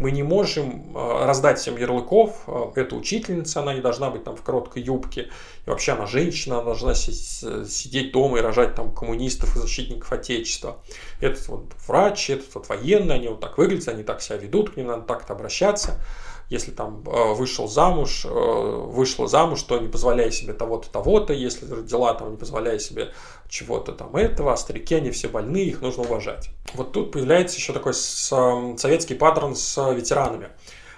Мы 0.00 0.10
не 0.10 0.22
можем 0.22 0.96
э, 0.96 1.24
раздать 1.24 1.58
всем 1.58 1.76
ярлыков. 1.76 2.42
Э, 2.46 2.72
это 2.74 2.96
учительница, 2.96 3.60
она 3.60 3.74
не 3.74 3.80
должна 3.80 4.10
быть 4.10 4.24
там 4.24 4.36
в 4.36 4.42
короткой 4.42 4.82
юбке. 4.82 5.30
И 5.66 5.70
вообще 5.70 5.92
она 5.92 6.06
женщина, 6.06 6.56
она 6.56 6.64
должна 6.64 6.94
сидеть 6.94 8.12
дома 8.12 8.38
и 8.38 8.40
рожать 8.40 8.74
там 8.74 8.92
коммунистов 8.92 9.54
и 9.56 9.60
защитников 9.60 10.12
Отечества. 10.12 10.78
Этот 11.20 11.46
вот 11.48 11.72
врач, 11.86 12.30
этот 12.30 12.52
вот 12.54 12.68
военный, 12.68 13.14
они 13.16 13.28
вот 13.28 13.40
так 13.40 13.56
выглядят, 13.56 13.88
они 13.88 14.02
так 14.02 14.20
себя 14.20 14.36
ведут, 14.36 14.70
к 14.70 14.76
ним 14.76 14.88
надо 14.88 15.02
так-то 15.02 15.32
обращаться 15.32 16.00
если 16.48 16.70
там 16.70 17.02
э, 17.06 17.34
вышел 17.34 17.68
замуж, 17.68 18.24
э, 18.24 18.28
вышла 18.28 19.26
замуж, 19.26 19.62
то 19.62 19.78
не 19.78 19.88
позволяя 19.88 20.30
себе 20.30 20.52
того-то, 20.52 20.90
того-то, 20.90 21.32
если 21.32 21.70
родила, 21.70 22.12
там 22.14 22.32
не 22.32 22.36
позволяя 22.36 22.78
себе 22.78 23.12
чего-то 23.48 23.92
там 23.92 24.14
этого, 24.16 24.52
а 24.52 24.56
старики, 24.56 24.94
они 24.94 25.10
все 25.10 25.28
больны, 25.28 25.58
их 25.58 25.80
нужно 25.80 26.02
уважать. 26.02 26.50
Вот 26.74 26.92
тут 26.92 27.12
появляется 27.12 27.56
еще 27.56 27.72
такой 27.72 27.94
советский 27.94 29.14
паттерн 29.14 29.54
с 29.54 29.92
ветеранами. 29.92 30.50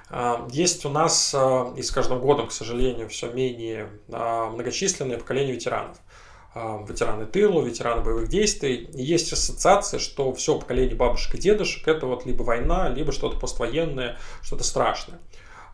А, 0.08 0.46
есть 0.50 0.84
у 0.84 0.88
нас 0.88 1.34
э, 1.34 1.64
и 1.76 1.82
с 1.82 1.90
каждым 1.90 2.20
годом, 2.20 2.48
к 2.48 2.52
сожалению, 2.52 3.08
все 3.08 3.30
менее 3.30 3.90
многочисленное 4.08 5.18
поколение 5.18 5.54
ветеранов 5.54 5.96
ветераны 6.88 7.26
тылу, 7.26 7.60
ветераны 7.60 8.00
боевых 8.00 8.28
действий. 8.28 8.88
И 8.94 9.02
есть 9.02 9.30
ассоциация, 9.30 10.00
что 10.00 10.32
все 10.32 10.58
поколение 10.58 10.96
бабушек 10.96 11.34
и 11.34 11.38
дедушек 11.38 11.86
это 11.86 12.06
вот 12.06 12.24
либо 12.24 12.44
война, 12.44 12.88
либо 12.88 13.12
что-то 13.12 13.38
поствоенное, 13.38 14.16
что-то 14.40 14.64
страшное. 14.64 15.18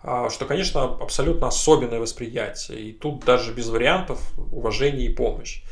А, 0.04 0.30
что, 0.30 0.46
конечно, 0.46 0.82
абсолютно 0.82 1.48
особенное 1.48 2.00
восприятие. 2.00 2.80
И 2.80 2.92
тут 2.92 3.24
даже 3.24 3.52
без 3.52 3.68
вариантов 3.68 4.20
уважение 4.50 5.06
и 5.06 5.14
помощь. 5.14 5.62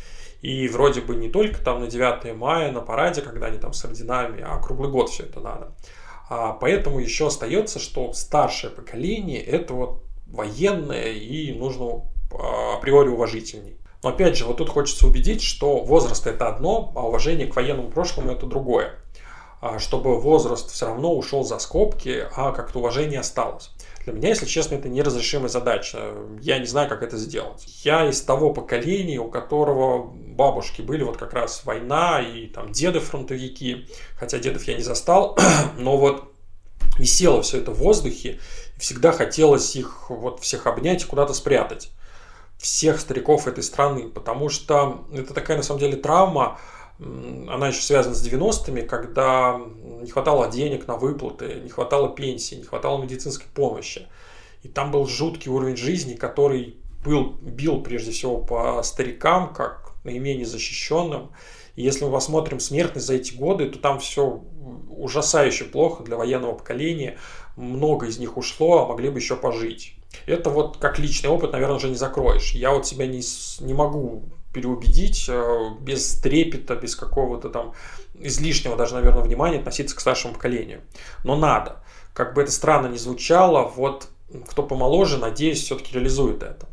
И 0.40 0.68
вроде 0.68 1.00
бы 1.00 1.16
не 1.16 1.28
только 1.28 1.62
там 1.62 1.80
на 1.80 1.86
9 1.86 2.34
мая, 2.36 2.70
на 2.70 2.80
параде, 2.80 3.22
когда 3.22 3.46
они 3.46 3.58
там 3.58 3.72
с 3.72 3.84
орденами, 3.84 4.42
а 4.42 4.58
круглый 4.58 4.90
год 4.90 5.10
все 5.10 5.24
это 5.24 5.40
надо. 5.40 5.72
А 6.28 6.52
поэтому 6.52 7.00
еще 7.00 7.26
остается, 7.26 7.78
что 7.78 8.12
старшее 8.12 8.70
поколение 8.70 9.42
это 9.42 9.74
вот 9.74 10.04
военное 10.28 11.08
и 11.08 11.52
нужно 11.52 12.02
а, 12.32 12.76
априори 12.76 13.08
уважительней. 13.08 13.78
Но 14.02 14.10
опять 14.10 14.36
же, 14.36 14.46
вот 14.46 14.58
тут 14.58 14.70
хочется 14.70 15.06
убедить, 15.06 15.42
что 15.42 15.80
возраст 15.80 16.26
это 16.26 16.48
одно, 16.48 16.92
а 16.94 17.06
уважение 17.06 17.46
к 17.48 17.56
военному 17.56 17.90
прошлому 17.90 18.30
это 18.30 18.46
другое. 18.46 18.94
Чтобы 19.76 20.18
возраст 20.18 20.70
все 20.70 20.86
равно 20.86 21.14
ушел 21.14 21.44
за 21.44 21.58
скобки, 21.58 22.26
а 22.34 22.52
как-то 22.52 22.78
уважение 22.78 23.20
осталось. 23.20 23.72
Для 24.04 24.14
меня, 24.14 24.30
если 24.30 24.46
честно, 24.46 24.76
это 24.76 24.88
неразрешимая 24.88 25.48
задача. 25.48 26.14
Я 26.40 26.58
не 26.58 26.64
знаю, 26.64 26.88
как 26.88 27.02
это 27.02 27.18
сделать. 27.18 27.64
Я 27.84 28.08
из 28.08 28.22
того 28.22 28.52
поколения, 28.52 29.18
у 29.18 29.28
которого 29.28 30.04
бабушки 30.04 30.80
были 30.80 31.02
вот 31.02 31.18
как 31.18 31.34
раз 31.34 31.64
война 31.64 32.22
и 32.22 32.46
там 32.46 32.72
деды 32.72 33.00
фронтовики, 33.00 33.88
хотя 34.16 34.38
дедов 34.38 34.64
я 34.64 34.74
не 34.74 34.82
застал, 34.82 35.38
но 35.78 35.98
вот 35.98 36.32
висело 36.98 37.42
все 37.42 37.58
это 37.58 37.72
в 37.72 37.78
воздухе, 37.78 38.40
и 38.76 38.80
всегда 38.80 39.12
хотелось 39.12 39.76
их 39.76 40.08
вот 40.08 40.40
всех 40.40 40.66
обнять 40.66 41.02
и 41.02 41.06
куда-то 41.06 41.34
спрятать. 41.34 41.90
Всех 42.58 43.00
стариков 43.00 43.46
этой 43.46 43.62
страны, 43.62 44.08
потому 44.08 44.48
что 44.48 45.06
это 45.12 45.34
такая 45.34 45.58
на 45.58 45.62
самом 45.62 45.80
деле 45.80 45.96
травма, 45.96 46.58
она 47.00 47.68
еще 47.68 47.80
связана 47.80 48.14
с 48.14 48.26
90-ми, 48.26 48.82
когда 48.82 49.60
не 50.02 50.10
хватало 50.10 50.50
денег 50.50 50.86
на 50.86 50.96
выплаты, 50.96 51.60
не 51.62 51.70
хватало 51.70 52.14
пенсии, 52.14 52.56
не 52.56 52.64
хватало 52.64 53.02
медицинской 53.02 53.46
помощи. 53.54 54.06
И 54.62 54.68
там 54.68 54.90
был 54.90 55.06
жуткий 55.06 55.50
уровень 55.50 55.76
жизни, 55.76 56.14
который 56.14 56.76
был, 57.02 57.38
бил 57.40 57.82
прежде 57.82 58.10
всего 58.10 58.38
по 58.38 58.82
старикам, 58.82 59.54
как 59.54 59.94
наименее 60.04 60.44
защищенным. 60.44 61.30
И 61.76 61.82
если 61.82 62.04
мы 62.04 62.12
посмотрим 62.12 62.60
смертность 62.60 63.06
за 63.06 63.14
эти 63.14 63.34
годы, 63.34 63.70
то 63.70 63.78
там 63.78 63.98
все 64.00 64.42
ужасающе 64.90 65.64
плохо 65.64 66.02
для 66.02 66.16
военного 66.16 66.52
поколения. 66.52 67.16
Много 67.56 68.06
из 68.06 68.18
них 68.18 68.36
ушло, 68.36 68.84
а 68.84 68.86
могли 68.86 69.08
бы 69.08 69.18
еще 69.18 69.36
пожить. 69.36 69.94
Это 70.26 70.50
вот 70.50 70.76
как 70.76 70.98
личный 70.98 71.30
опыт, 71.30 71.52
наверное, 71.52 71.76
уже 71.76 71.88
не 71.88 71.94
закроешь. 71.94 72.52
Я 72.52 72.72
вот 72.72 72.86
себя 72.86 73.06
не, 73.06 73.22
не 73.64 73.72
могу 73.72 74.24
переубедить, 74.52 75.26
э, 75.28 75.70
без 75.80 76.14
трепета, 76.16 76.76
без 76.76 76.96
какого-то 76.96 77.48
там 77.48 77.74
излишнего 78.14 78.76
даже, 78.76 78.94
наверное, 78.94 79.22
внимания 79.22 79.58
относиться 79.58 79.96
к 79.96 80.00
старшему 80.00 80.34
поколению. 80.34 80.82
Но 81.24 81.36
надо. 81.36 81.82
Как 82.12 82.34
бы 82.34 82.42
это 82.42 82.50
странно 82.50 82.88
ни 82.88 82.96
звучало, 82.96 83.64
вот 83.64 84.08
кто 84.48 84.62
помоложе, 84.62 85.18
надеюсь, 85.18 85.62
все-таки 85.62 85.94
реализует 85.94 86.42
это. 86.42 86.68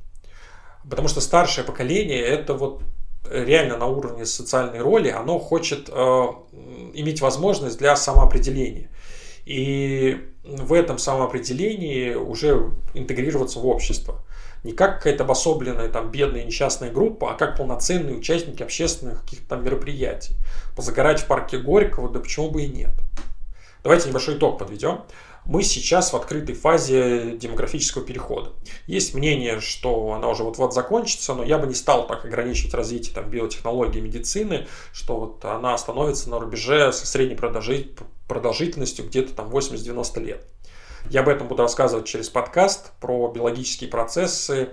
Потому 0.89 1.07
что 1.07 1.21
старшее 1.21 1.65
поколение 1.65 2.21
это 2.21 2.53
вот 2.53 2.81
реально 3.29 3.77
на 3.77 3.87
уровне 3.87 4.25
социальной 4.25 4.79
роли, 4.79 5.09
оно 5.09 5.39
хочет 5.39 5.89
э, 5.89 5.91
иметь 6.93 7.21
возможность 7.21 7.77
для 7.77 7.95
самоопределения. 7.95 8.89
И 9.45 10.17
в 10.43 10.73
этом 10.73 10.97
самоопределении 10.97 12.13
уже 12.13 12.71
интегрироваться 12.93 13.59
в 13.59 13.67
общество 13.67 14.23
не 14.67 14.73
как 14.73 14.97
какая-то 14.97 15.23
обособленная, 15.23 15.87
там, 15.87 16.11
бедная, 16.11 16.43
несчастная 16.43 16.91
группа, 16.91 17.31
а 17.31 17.35
как 17.35 17.55
полноценные 17.55 18.17
участники 18.17 18.61
общественных 18.61 19.21
каких-то 19.21 19.47
там 19.47 19.63
мероприятий. 19.63 20.35
Позагорать 20.75 21.21
в 21.21 21.25
парке 21.25 21.57
Горького, 21.57 22.09
да 22.09 22.19
почему 22.19 22.51
бы 22.51 22.63
и 22.63 22.67
нет. 22.67 22.91
Давайте 23.81 24.09
небольшой 24.09 24.37
итог 24.37 24.59
подведем. 24.59 25.03
Мы 25.45 25.63
сейчас 25.63 26.11
в 26.11 26.15
открытой 26.17 26.53
фазе 26.53 27.37
демографического 27.37 28.03
перехода. 28.03 28.51
Есть 28.85 29.13
мнение, 29.13 29.61
что 29.61 30.11
она 30.11 30.27
уже 30.27 30.43
вот-вот 30.43 30.73
закончится, 30.73 31.33
но 31.33 31.45
я 31.45 31.57
бы 31.57 31.67
не 31.67 31.73
стал 31.73 32.05
так 32.05 32.25
ограничивать 32.25 32.73
развитие 32.73 33.15
там, 33.15 33.29
биотехнологии 33.29 34.01
медицины, 34.01 34.67
что 34.91 35.17
вот 35.17 35.45
она 35.45 35.73
остановится 35.73 36.29
на 36.29 36.39
рубеже 36.39 36.91
со 36.91 37.07
средней 37.07 37.37
продолжительностью 38.27 39.05
где-то 39.05 39.33
там 39.33 39.47
80-90 39.49 40.19
лет. 40.21 40.45
Я 41.09 41.21
об 41.21 41.29
этом 41.29 41.47
буду 41.47 41.61
рассказывать 41.61 42.05
через 42.05 42.27
подкаст 42.27 42.91
про 42.99 43.31
биологические 43.31 43.89
процессы, 43.89 44.69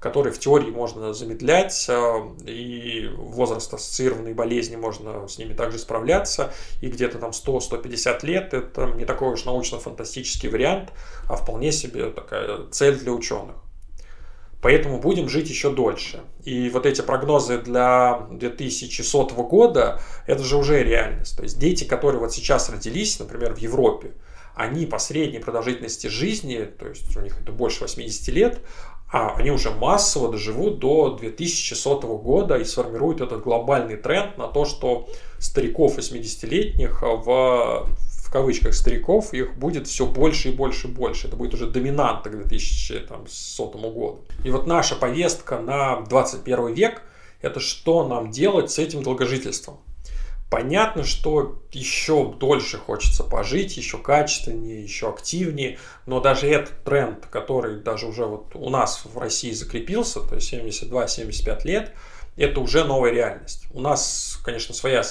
который 0.00 0.32
в 0.32 0.38
теории 0.38 0.70
можно 0.70 1.14
замедлять, 1.14 1.86
э, 1.88 2.12
и 2.44 3.08
возраст 3.16 3.72
ассоциированной 3.72 4.34
болезни 4.34 4.76
можно 4.76 5.26
с 5.26 5.38
ними 5.38 5.54
также 5.54 5.78
справляться, 5.78 6.52
и 6.82 6.88
где-то 6.88 7.18
там 7.18 7.30
100-150 7.30 8.26
лет 8.26 8.52
это 8.52 8.86
не 8.96 9.06
такой 9.06 9.32
уж 9.32 9.46
научно-фантастический 9.46 10.50
вариант, 10.50 10.92
а 11.26 11.36
вполне 11.36 11.72
себе 11.72 12.10
такая 12.10 12.66
цель 12.70 12.98
для 12.98 13.12
ученых. 13.12 13.56
Поэтому 14.60 15.00
будем 15.00 15.28
жить 15.28 15.48
еще 15.48 15.70
дольше. 15.70 16.20
И 16.44 16.68
вот 16.68 16.84
эти 16.84 17.00
прогнозы 17.00 17.58
для 17.58 18.26
2100 18.30 19.26
года, 19.44 20.00
это 20.26 20.42
же 20.42 20.56
уже 20.56 20.82
реальность. 20.82 21.36
То 21.36 21.44
есть 21.44 21.58
дети, 21.58 21.84
которые 21.84 22.20
вот 22.20 22.32
сейчас 22.34 22.68
родились, 22.68 23.18
например, 23.20 23.54
в 23.54 23.58
Европе, 23.58 24.12
они 24.58 24.86
по 24.86 24.98
средней 24.98 25.38
продолжительности 25.38 26.08
жизни, 26.08 26.68
то 26.78 26.88
есть 26.88 27.16
у 27.16 27.20
них 27.20 27.40
это 27.40 27.52
больше 27.52 27.80
80 27.82 28.28
лет, 28.28 28.60
а 29.10 29.36
они 29.36 29.50
уже 29.50 29.70
массово 29.70 30.30
доживут 30.30 30.80
до 30.80 31.16
2100 31.16 32.00
года 32.18 32.56
и 32.56 32.64
сформируют 32.64 33.20
этот 33.20 33.42
глобальный 33.42 33.96
тренд 33.96 34.36
на 34.36 34.48
то, 34.48 34.64
что 34.64 35.08
стариков 35.38 35.96
80-летних 35.96 37.02
в, 37.02 37.24
в 37.24 38.32
кавычках 38.32 38.74
стариков 38.74 39.32
их 39.32 39.56
будет 39.56 39.86
все 39.86 40.04
больше 40.04 40.50
и 40.50 40.52
больше 40.52 40.88
и 40.88 40.90
больше. 40.90 41.28
Это 41.28 41.36
будет 41.36 41.54
уже 41.54 41.68
доминанта 41.68 42.28
к 42.28 42.36
2100 42.36 43.66
году. 43.78 44.20
И 44.44 44.50
вот 44.50 44.66
наша 44.66 44.96
повестка 44.96 45.58
на 45.58 46.02
21 46.02 46.74
век– 46.74 47.02
это 47.40 47.60
что 47.60 48.06
нам 48.06 48.30
делать 48.30 48.70
с 48.70 48.78
этим 48.78 49.02
долгожительством. 49.02 49.78
Понятно, 50.50 51.04
что 51.04 51.60
еще 51.72 52.32
дольше 52.32 52.78
хочется 52.78 53.22
пожить, 53.22 53.76
еще 53.76 53.98
качественнее, 53.98 54.82
еще 54.82 55.10
активнее, 55.10 55.78
но 56.06 56.20
даже 56.20 56.48
этот 56.48 56.84
тренд, 56.84 57.26
который 57.26 57.80
даже 57.80 58.06
уже 58.06 58.24
вот 58.24 58.54
у 58.54 58.70
нас 58.70 59.02
в 59.04 59.18
России 59.18 59.50
закрепился, 59.50 60.20
то 60.20 60.36
есть 60.36 60.50
72-75 60.52 61.60
лет, 61.64 61.92
это 62.38 62.60
уже 62.60 62.84
новая 62.84 63.10
реальность. 63.10 63.66
У 63.72 63.80
нас, 63.80 64.38
конечно, 64.44 64.74
своя 64.74 65.02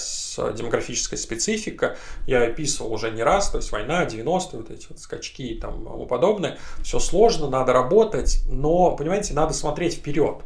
демографическая 0.53 1.19
специфика. 1.19 1.97
Я 2.25 2.43
описывал 2.43 2.93
уже 2.93 3.11
не 3.11 3.21
раз, 3.21 3.49
то 3.51 3.57
есть 3.57 3.71
война, 3.71 4.05
90-е, 4.05 4.59
вот 4.59 4.71
эти 4.71 4.87
вот 4.89 4.99
скачки 4.99 5.49
и 5.49 5.59
тому 5.59 6.05
подобное. 6.05 6.57
Все 6.83 6.99
сложно, 6.99 7.49
надо 7.49 7.73
работать, 7.73 8.39
но, 8.47 8.95
понимаете, 8.95 9.33
надо 9.33 9.53
смотреть 9.53 9.95
вперед 9.95 10.37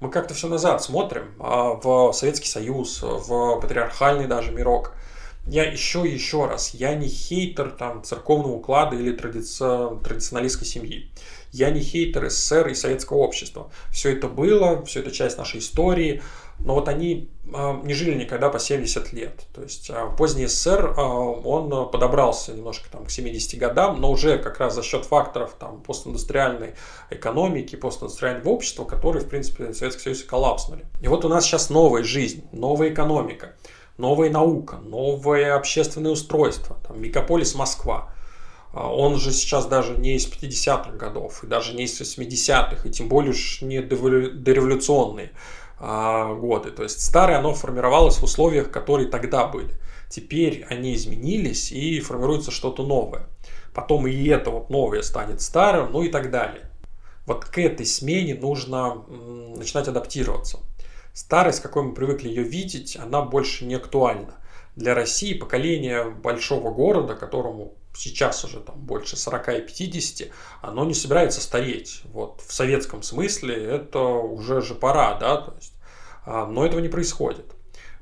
мы 0.00 0.10
как-то 0.10 0.34
все 0.34 0.48
назад 0.48 0.82
смотрим, 0.82 1.34
а, 1.38 1.74
в 1.74 2.12
Советский 2.12 2.48
Союз, 2.48 3.00
в 3.02 3.60
патриархальный 3.60 4.26
даже 4.26 4.50
мирок. 4.50 4.94
Я 5.46 5.64
еще 5.64 6.06
и 6.06 6.12
еще 6.12 6.46
раз, 6.46 6.74
я 6.74 6.94
не 6.94 7.08
хейтер 7.08 7.70
там 7.70 8.02
церковного 8.04 8.52
уклада 8.52 8.96
или 8.96 9.12
традици... 9.12 9.64
традиционалистской 10.04 10.66
семьи. 10.66 11.10
Я 11.50 11.70
не 11.70 11.80
хейтер 11.80 12.30
СССР 12.30 12.68
и 12.68 12.74
советского 12.74 13.18
общества. 13.18 13.70
Все 13.90 14.12
это 14.12 14.28
было, 14.28 14.84
все 14.84 15.00
это 15.00 15.10
часть 15.10 15.38
нашей 15.38 15.60
истории 15.60 16.22
но 16.64 16.74
вот 16.74 16.88
они 16.88 17.30
а, 17.52 17.80
не 17.82 17.94
жили 17.94 18.14
никогда 18.14 18.48
по 18.50 18.58
70 18.58 19.12
лет. 19.12 19.46
То 19.54 19.62
есть 19.62 19.90
а, 19.90 20.06
поздний 20.10 20.46
СССР, 20.46 20.94
а, 20.96 21.02
он 21.02 21.90
подобрался 21.90 22.52
немножко 22.52 22.90
там, 22.90 23.06
к 23.06 23.10
70 23.10 23.58
годам, 23.58 24.00
но 24.00 24.10
уже 24.10 24.38
как 24.38 24.58
раз 24.58 24.74
за 24.74 24.82
счет 24.82 25.04
факторов 25.04 25.54
там, 25.58 25.80
постиндустриальной 25.82 26.74
экономики, 27.10 27.76
постиндустриального 27.76 28.50
общества, 28.50 28.84
которые, 28.84 29.24
в 29.24 29.28
принципе, 29.28 29.72
Советский 29.72 30.02
Союз 30.02 30.22
коллапснули. 30.24 30.84
И 31.00 31.08
вот 31.08 31.24
у 31.24 31.28
нас 31.28 31.44
сейчас 31.44 31.70
новая 31.70 32.02
жизнь, 32.02 32.44
новая 32.52 32.90
экономика, 32.90 33.54
новая 33.96 34.30
наука, 34.30 34.76
новое 34.76 35.56
общественное 35.56 36.12
устройство, 36.12 36.76
там, 36.86 37.00
мегаполис 37.00 37.54
Москва. 37.54 38.12
Он 38.72 39.16
же 39.16 39.32
сейчас 39.32 39.66
даже 39.66 39.96
не 39.96 40.14
из 40.14 40.28
50-х 40.28 40.92
годов, 40.92 41.42
и 41.42 41.48
даже 41.48 41.74
не 41.74 41.84
из 41.84 42.00
80-х, 42.00 42.88
и 42.88 42.92
тем 42.92 43.08
более 43.08 43.32
уж 43.32 43.62
не 43.62 43.80
дореволюционные. 43.80 45.32
А, 45.32 45.36
годы. 45.80 46.70
То 46.70 46.82
есть 46.82 47.00
старое 47.00 47.38
оно 47.38 47.54
формировалось 47.54 48.18
в 48.18 48.22
условиях, 48.24 48.70
которые 48.70 49.08
тогда 49.08 49.46
были. 49.46 49.74
Теперь 50.10 50.66
они 50.68 50.94
изменились 50.94 51.72
и 51.72 52.00
формируется 52.00 52.50
что-то 52.50 52.84
новое. 52.84 53.26
Потом 53.72 54.06
и 54.06 54.26
это 54.26 54.50
вот 54.50 54.68
новое 54.68 55.02
станет 55.02 55.40
старым, 55.40 55.92
ну 55.92 56.02
и 56.02 56.10
так 56.10 56.30
далее. 56.30 56.70
Вот 57.26 57.44
к 57.44 57.58
этой 57.58 57.86
смене 57.86 58.34
нужно 58.34 59.04
начинать 59.56 59.88
адаптироваться. 59.88 60.58
Старость, 61.12 61.60
какой 61.60 61.84
мы 61.84 61.94
привыкли 61.94 62.28
ее 62.28 62.42
видеть, 62.42 62.96
она 62.96 63.22
больше 63.22 63.64
не 63.64 63.74
актуальна. 63.74 64.34
Для 64.76 64.94
России 64.94 65.34
поколение 65.34 66.10
большого 66.10 66.72
города, 66.72 67.14
которому 67.14 67.74
сейчас 67.94 68.44
уже 68.44 68.60
там 68.60 68.78
больше 68.80 69.16
40 69.16 69.48
и 69.48 69.60
50, 69.62 70.28
оно 70.62 70.84
не 70.84 70.94
собирается 70.94 71.40
стареть. 71.40 72.02
Вот 72.12 72.40
в 72.46 72.52
советском 72.52 73.02
смысле 73.02 73.54
это 73.54 74.00
уже 74.00 74.62
же 74.62 74.74
пора, 74.74 75.18
да, 75.18 75.38
то 75.38 75.54
есть, 75.56 75.72
а, 76.24 76.46
но 76.46 76.64
этого 76.64 76.80
не 76.80 76.88
происходит. 76.88 77.46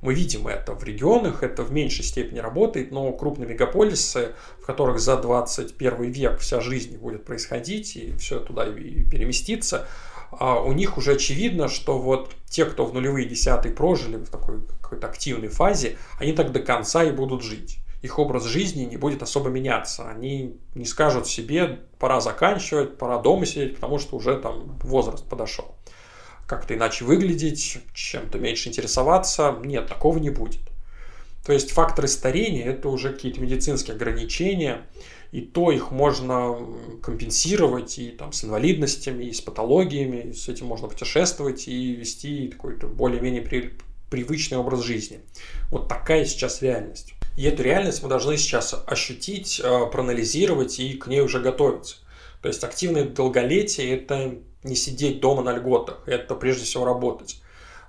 Мы 0.00 0.14
видим 0.14 0.46
это 0.46 0.74
в 0.74 0.84
регионах, 0.84 1.42
это 1.42 1.64
в 1.64 1.72
меньшей 1.72 2.04
степени 2.04 2.38
работает, 2.38 2.92
но 2.92 3.10
крупные 3.12 3.48
мегаполисы, 3.48 4.34
в 4.60 4.66
которых 4.66 5.00
за 5.00 5.16
21 5.16 6.02
век 6.12 6.38
вся 6.38 6.60
жизнь 6.60 6.96
будет 6.98 7.24
происходить 7.24 7.96
и 7.96 8.12
все 8.16 8.38
туда 8.38 8.68
и 8.68 9.02
переместится, 9.02 9.88
у 10.30 10.72
них 10.72 10.98
уже 10.98 11.12
очевидно, 11.12 11.68
что 11.68 11.98
вот 11.98 12.34
те, 12.48 12.64
кто 12.64 12.84
в 12.84 12.94
нулевые 12.94 13.26
десятые 13.26 13.74
прожили 13.74 14.16
в 14.16 14.28
такой 14.28 14.60
какой-то 14.80 15.06
активной 15.06 15.48
фазе, 15.48 15.96
они 16.18 16.32
так 16.32 16.52
до 16.52 16.60
конца 16.60 17.04
и 17.04 17.10
будут 17.10 17.42
жить 17.42 17.78
их 18.02 18.18
образ 18.18 18.44
жизни 18.44 18.84
не 18.84 18.96
будет 18.96 19.22
особо 19.22 19.50
меняться. 19.50 20.08
Они 20.08 20.56
не 20.74 20.84
скажут 20.84 21.26
себе, 21.26 21.80
пора 21.98 22.20
заканчивать, 22.20 22.96
пора 22.96 23.18
дома 23.18 23.44
сидеть, 23.44 23.74
потому 23.76 23.98
что 23.98 24.16
уже 24.16 24.38
там 24.38 24.78
возраст 24.82 25.28
подошел. 25.28 25.74
Как-то 26.46 26.74
иначе 26.74 27.04
выглядеть, 27.04 27.78
чем-то 27.94 28.38
меньше 28.38 28.68
интересоваться. 28.68 29.56
Нет, 29.64 29.88
такого 29.88 30.18
не 30.18 30.30
будет. 30.30 30.60
То 31.44 31.52
есть 31.52 31.72
факторы 31.72 32.08
старения– 32.08 32.64
это 32.66 32.88
уже 32.88 33.12
какие-то 33.12 33.40
медицинские 33.40 33.96
ограничения, 33.96 34.86
и 35.30 35.40
то 35.40 35.70
их 35.70 35.90
можно 35.90 36.56
компенсировать 37.02 37.98
и 37.98 38.10
там, 38.10 38.32
с 38.32 38.44
инвалидностями, 38.44 39.24
и 39.24 39.32
с 39.32 39.40
патологиями, 39.40 40.30
и 40.30 40.32
с 40.32 40.48
этим 40.48 40.66
можно 40.66 40.88
путешествовать 40.88 41.68
и 41.68 41.92
вести 41.92 42.48
какой-то 42.48 42.86
более-менее 42.86 43.42
при, 43.42 43.74
привычный 44.10 44.58
образ 44.58 44.82
жизни. 44.82 45.20
Вот 45.70 45.88
такая 45.88 46.24
сейчас 46.24 46.62
реальность. 46.62 47.12
И 47.36 47.44
эту 47.44 47.62
реальность 47.62 48.02
мы 48.02 48.08
должны 48.08 48.36
сейчас 48.36 48.74
ощутить, 48.86 49.60
э, 49.62 49.86
проанализировать 49.92 50.80
и 50.80 50.94
к 50.94 51.06
ней 51.06 51.20
уже 51.20 51.40
готовиться. 51.40 51.96
То 52.42 52.48
есть 52.48 52.64
активное 52.64 53.04
долголетие– 53.04 53.94
это 53.96 54.36
не 54.64 54.76
сидеть 54.76 55.20
дома 55.20 55.42
на 55.42 55.52
льготах, 55.52 56.02
это 56.06 56.34
прежде 56.34 56.64
всего 56.64 56.84
работать. 56.84 57.42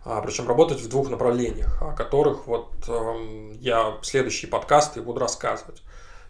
А, 0.05 0.21
причем 0.21 0.47
работать 0.47 0.79
в 0.79 0.89
двух 0.89 1.09
направлениях, 1.09 1.81
о 1.81 1.93
которых 1.93 2.47
вот 2.47 2.71
эм, 2.87 3.51
я 3.59 3.97
следующие 4.01 4.49
подкасты 4.49 5.01
буду 5.01 5.19
рассказывать. 5.19 5.81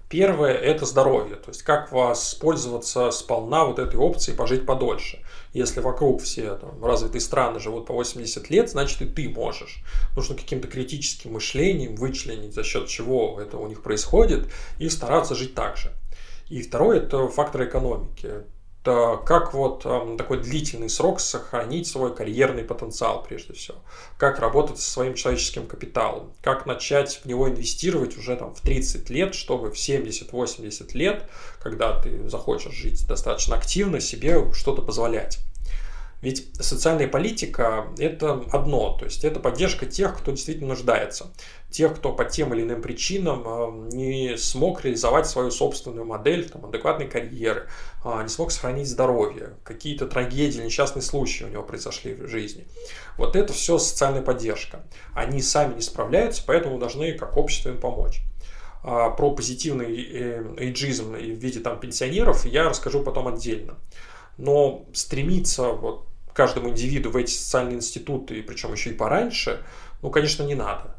Первое– 0.09 0.53
это 0.55 0.87
здоровье, 0.87 1.35
то 1.35 1.49
есть 1.49 1.61
как 1.61 1.91
воспользоваться 1.91 3.11
сполна 3.11 3.65
вот 3.65 3.77
этой 3.77 3.97
опцией 3.97 4.35
пожить 4.35 4.65
подольше. 4.65 5.19
Если 5.53 5.81
вокруг 5.81 6.23
все 6.23 6.55
там, 6.55 6.83
развитые 6.83 7.21
страны 7.21 7.59
живут 7.59 7.85
по 7.85 7.93
80 7.93 8.49
лет, 8.49 8.71
значит 8.71 9.03
и 9.03 9.05
ты 9.05 9.29
можешь. 9.29 9.83
Нужно 10.15 10.35
каким-то 10.35 10.67
критическим 10.67 11.33
мышлением 11.33 11.95
вычленить, 11.95 12.55
за 12.55 12.63
счет 12.63 12.87
чего 12.87 13.39
это 13.39 13.57
у 13.57 13.67
них 13.67 13.83
происходит, 13.83 14.49
и 14.79 14.89
стараться 14.89 15.35
жить 15.35 15.53
так 15.53 15.77
же. 15.77 15.91
И 16.49 16.63
второе– 16.63 16.97
это 17.03 17.27
фактор 17.27 17.65
экономики 17.65 18.45
как 18.83 19.53
вот 19.53 19.81
э, 19.85 20.15
такой 20.17 20.39
длительный 20.41 20.89
срок 20.89 21.19
сохранить 21.19 21.87
свой 21.87 22.15
карьерный 22.15 22.63
потенциал 22.63 23.23
прежде 23.23 23.53
всего, 23.53 23.77
как 24.17 24.39
работать 24.39 24.79
со 24.79 24.89
своим 24.89 25.15
человеческим 25.15 25.67
капиталом, 25.67 26.31
как 26.41 26.65
начать 26.65 27.19
в 27.21 27.25
него 27.25 27.49
инвестировать 27.49 28.17
уже 28.17 28.37
там 28.37 28.55
в 28.55 28.61
30 28.61 29.09
лет, 29.09 29.35
чтобы 29.35 29.71
в 29.71 29.75
70-80 29.75 30.91
лет, 30.93 31.29
когда 31.61 31.99
ты 32.01 32.29
захочешь 32.29 32.73
жить 32.73 33.05
достаточно 33.05 33.55
активно, 33.55 33.99
себе 33.99 34.51
что-то 34.53 34.81
позволять. 34.81 35.39
Ведь 36.21 36.53
социальная 36.55 37.07
политика– 37.07 37.87
это 37.97 38.43
одно, 38.51 38.97
то 38.97 39.05
есть 39.05 39.23
это 39.23 39.39
поддержка 39.39 39.85
тех, 39.85 40.17
кто 40.17 40.31
действительно 40.31 40.69
нуждается, 40.69 41.33
тех, 41.69 41.95
кто 41.95 42.11
по 42.11 42.25
тем 42.25 42.53
или 42.53 42.63
иным 42.63 42.81
причинам 42.81 43.43
э, 43.45 43.95
не 43.95 44.37
смог 44.37 44.83
реализовать 44.83 45.27
свою 45.27 45.49
собственную 45.49 46.05
модель 46.05 46.49
там, 46.49 46.65
адекватной 46.65 47.07
карьеры, 47.07 47.69
а, 48.03 48.21
не 48.21 48.27
смог 48.27 48.51
сохранить 48.51 48.89
здоровье, 48.89 49.55
какие-то 49.63 50.07
трагедии, 50.07 50.59
несчастные 50.61 51.03
случаи 51.03 51.45
у 51.45 51.49
него 51.49 51.63
произошли 51.63 52.13
в 52.13 52.27
жизни. 52.27 52.67
Вот 53.17 53.37
это 53.37 53.53
все 53.53 53.77
социальная 53.77 54.21
поддержка. 54.21 54.83
Они 55.13 55.41
сами 55.41 55.75
не 55.75 55.81
справляются, 55.81 56.43
поэтому 56.45 56.79
должны 56.79 57.13
как 57.13 57.37
общество 57.37 57.69
им 57.69 57.79
помочь 57.79 58.23
а, 58.83 59.09
про 59.11 59.31
позитивный 59.31 60.03
э, 60.03 60.55
эйджизм 60.57 61.13
в 61.13 61.17
виде 61.17 61.61
там 61.61 61.79
пенсионеров 61.79 62.45
я 62.45 62.67
расскажу 62.67 63.03
потом 63.03 63.29
отдельно. 63.29 63.77
Но 64.37 64.85
стремиться 64.93 65.69
вот 65.69 66.08
каждому 66.39 66.69
индивиду 66.69 67.11
в 67.11 67.17
эти 67.17 67.31
социальные 67.31 67.75
институты, 67.75 68.39
и 68.39 68.41
причем 68.41 68.71
еще 68.71 68.91
и 68.91 68.93
пораньше, 68.93 69.61
ну, 70.01 70.09
конечно, 70.09 70.43
не 70.43 70.55
надо. 70.55 70.95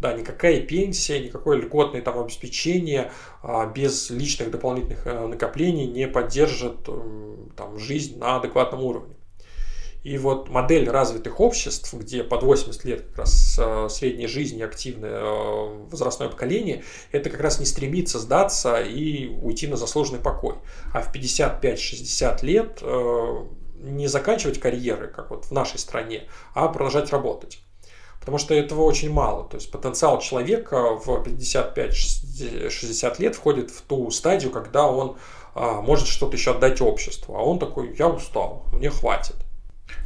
Да, 0.00 0.12
никакая 0.12 0.60
пенсия, 0.60 1.18
никакое 1.18 1.58
льготное 1.58 2.02
там 2.02 2.20
обеспечение 2.20 3.10
а, 3.42 3.66
без 3.66 4.10
личных 4.10 4.52
дополнительных 4.52 5.04
а, 5.04 5.26
накоплений 5.26 5.86
не 5.88 6.06
поддержит 6.06 6.88
там, 7.56 7.78
жизнь 7.80 8.16
на 8.20 8.36
адекватном 8.36 8.84
уровне. 8.84 9.16
И 10.04 10.18
вот 10.18 10.50
модель 10.50 10.88
развитых 10.88 11.40
обществ, 11.40 11.92
где 11.92 12.22
под 12.22 12.44
80 12.44 12.84
лет 12.84 13.02
как 13.08 13.18
раз 13.18 13.58
э, 13.60 13.88
средняя 13.90 14.28
жизнь 14.28 14.56
и 14.56 14.62
активное 14.62 15.18
э, 15.18 15.86
возрастное 15.90 16.28
поколение, 16.28 16.84
это 17.10 17.28
как 17.28 17.40
раз 17.40 17.58
не 17.58 17.66
стремится 17.66 18.20
сдаться 18.20 18.80
и 18.80 19.26
уйти 19.26 19.66
на 19.66 19.76
заслуженный 19.76 20.20
покой. 20.20 20.54
А 20.94 21.00
в 21.00 21.12
55-60 21.12 22.46
лет 22.46 22.78
э, 22.82 23.46
не 23.80 24.08
заканчивать 24.08 24.60
карьеры, 24.60 25.08
как 25.08 25.30
вот 25.30 25.46
в 25.46 25.52
нашей 25.52 25.78
стране, 25.78 26.28
а 26.54 26.68
продолжать 26.68 27.10
работать. 27.12 27.60
Потому 28.20 28.38
что 28.38 28.54
этого 28.54 28.82
очень 28.82 29.12
мало. 29.12 29.48
То 29.48 29.56
есть 29.56 29.70
потенциал 29.70 30.20
человека 30.20 30.96
в 30.96 31.08
55-60 31.08 33.20
лет 33.20 33.36
входит 33.36 33.70
в 33.70 33.82
ту 33.82 34.10
стадию, 34.10 34.50
когда 34.50 34.86
он 34.86 35.16
а, 35.54 35.80
может 35.80 36.08
что-то 36.08 36.36
еще 36.36 36.50
отдать 36.50 36.80
обществу. 36.80 37.36
А 37.36 37.42
он 37.42 37.58
такой, 37.58 37.94
я 37.96 38.08
устал, 38.08 38.64
мне 38.72 38.90
хватит. 38.90 39.36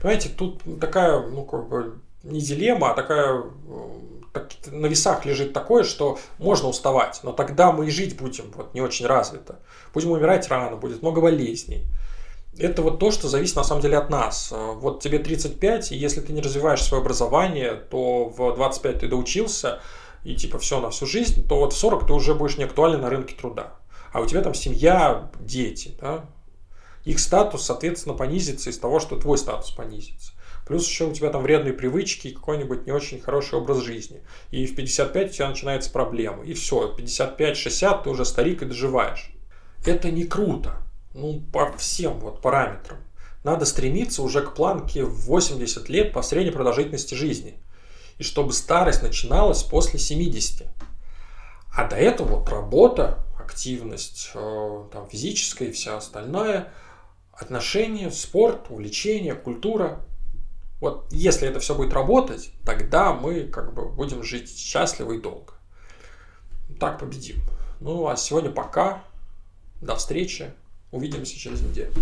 Понимаете, 0.03 0.29
тут 0.29 0.63
такая, 0.81 1.27
ну, 1.27 1.45
как 1.45 1.69
бы, 1.69 1.99
не 2.23 2.41
дилемма, 2.41 2.91
а 2.91 2.95
такая 2.95 3.45
так, 4.33 4.51
на 4.71 4.87
весах 4.87 5.25
лежит 5.25 5.53
такое, 5.53 5.85
что 5.85 6.19
можно 6.39 6.69
уставать, 6.69 7.21
но 7.23 7.33
тогда 7.33 7.73
мы 7.73 7.87
и 7.87 7.91
жить 7.91 8.17
будем 8.17 8.51
вот, 8.55 8.75
не 8.75 8.81
очень 8.81 9.07
развито. 9.07 9.59
Будем 9.93 10.13
умирать 10.13 10.49
рано, 10.49 10.77
будет 10.77 11.03
много 11.03 11.21
болезней. 11.21 11.85
Это 12.59 12.83
вот 12.83 12.99
то, 12.99 13.11
что 13.11 13.29
зависит 13.29 13.57
на 13.57 13.65
самом 13.65 13.81
деле 13.81 13.97
от 13.97 14.11
нас. 14.11 14.53
Вот 14.53 15.03
тебе 15.03 15.19
35, 15.19 15.93
и 15.93 15.97
если 15.97 16.21
ты 16.21 16.33
не 16.33 16.41
развиваешь 16.41 16.83
свое 16.83 17.01
образование, 17.01 17.75
то 17.75 18.25
в 18.25 18.55
25 18.55 18.99
ты 19.01 19.09
доучился, 19.09 19.81
и 20.25 20.35
типа 20.35 20.59
все 20.59 20.81
на 20.81 20.91
всю 20.91 21.07
жизнь, 21.07 21.47
то 21.47 21.57
вот 21.57 21.73
в 21.73 21.77
40 21.77 22.07
ты 22.07 22.13
уже 22.13 22.35
будешь 22.35 22.59
не 22.59 22.65
актуален 22.65 23.01
на 23.01 23.09
рынке 23.09 23.35
труда. 23.35 23.75
А 24.13 24.21
у 24.21 24.27
тебя 24.27 24.43
там 24.43 24.55
семья, 24.55 25.31
дети, 25.41 25.97
да, 26.01 26.27
их 27.05 27.21
статус, 27.21 27.63
соответственно, 27.63 28.15
понизится 28.15 28.69
из 28.69 28.79
того, 28.79 29.01
что 29.01 29.17
твой 29.17 29.39
статус 29.39 29.71
понизится. 29.71 30.33
Плюс 30.67 30.87
еще 30.87 31.07
у 31.07 31.13
тебя 31.13 31.31
там 31.31 31.43
вредные 31.43 31.73
привычки 31.73 32.29
и 32.29 32.35
какой-нибудь 32.35 32.87
не 32.87 32.93
очень 32.93 33.21
хороший 33.21 33.59
образ 33.59 33.79
жизни. 33.79 34.23
И 34.51 34.67
в 34.67 34.77
55 34.77 35.31
у 35.31 35.33
тебя 35.33 35.49
начинается 35.49 35.91
проблема. 35.91 36.45
И 36.45 36.53
все, 36.53 36.95
55-60 36.97 38.05
ты 38.05 38.11
уже 38.11 38.25
старик 38.25 38.63
и 38.63 38.67
доживаешь. 38.67 39.33
Это 39.87 40.11
не 40.11 40.25
круто. 40.25 40.77
Ну, 41.15 41.41
по 41.53 41.73
всем 41.77 42.19
вот 42.21 42.41
параметрам. 42.41 42.99
Надо 43.43 43.65
стремиться 43.65 44.23
уже 44.23 44.43
к 44.43 44.55
планке 44.55 45.05
в 45.05 45.23
80 45.27 45.89
лет 45.89 46.13
по 46.13 46.23
средней 46.23 46.53
продолжительности 46.53 47.15
жизни. 47.15 47.59
И 48.19 48.23
чтобы 48.23 48.53
старость 48.53 49.03
начиналась 49.03 49.63
после 49.63 49.99
70. 49.99 50.67
А 51.75 51.89
до 51.89 51.97
этого 51.97 52.37
вот 52.37 52.49
работа, 52.51 53.25
активность 53.39 54.31
э, 54.35 54.85
там, 54.93 55.09
физическая 55.09 55.69
и 55.69 55.73
вся 55.73 55.97
остальная– 55.97 56.73
отношения, 57.41 58.11
спорт, 58.11 58.67
увлечения, 58.71 59.35
культура. 59.35 60.01
Вот 60.81 61.07
если 61.11 61.49
это 61.49 61.61
все 61.61 61.75
будет 61.75 61.93
работать, 61.93 62.53
тогда 62.65 63.13
мы 63.13 63.45
как 63.45 63.75
бы 63.75 63.89
будем 63.89 64.23
жить 64.23 64.57
счастливо 64.57 65.13
и 65.13 65.21
долго. 65.21 65.55
Так 66.79 66.99
победим. 66.99 67.37
Ну 67.81 68.09
а 68.09 68.17
сегодня 68.17 68.51
пока. 68.51 69.03
До 69.81 69.97
встречи. 69.97 70.53
Увидимся 70.91 71.39
через 71.39 71.61
неделю. 71.63 71.93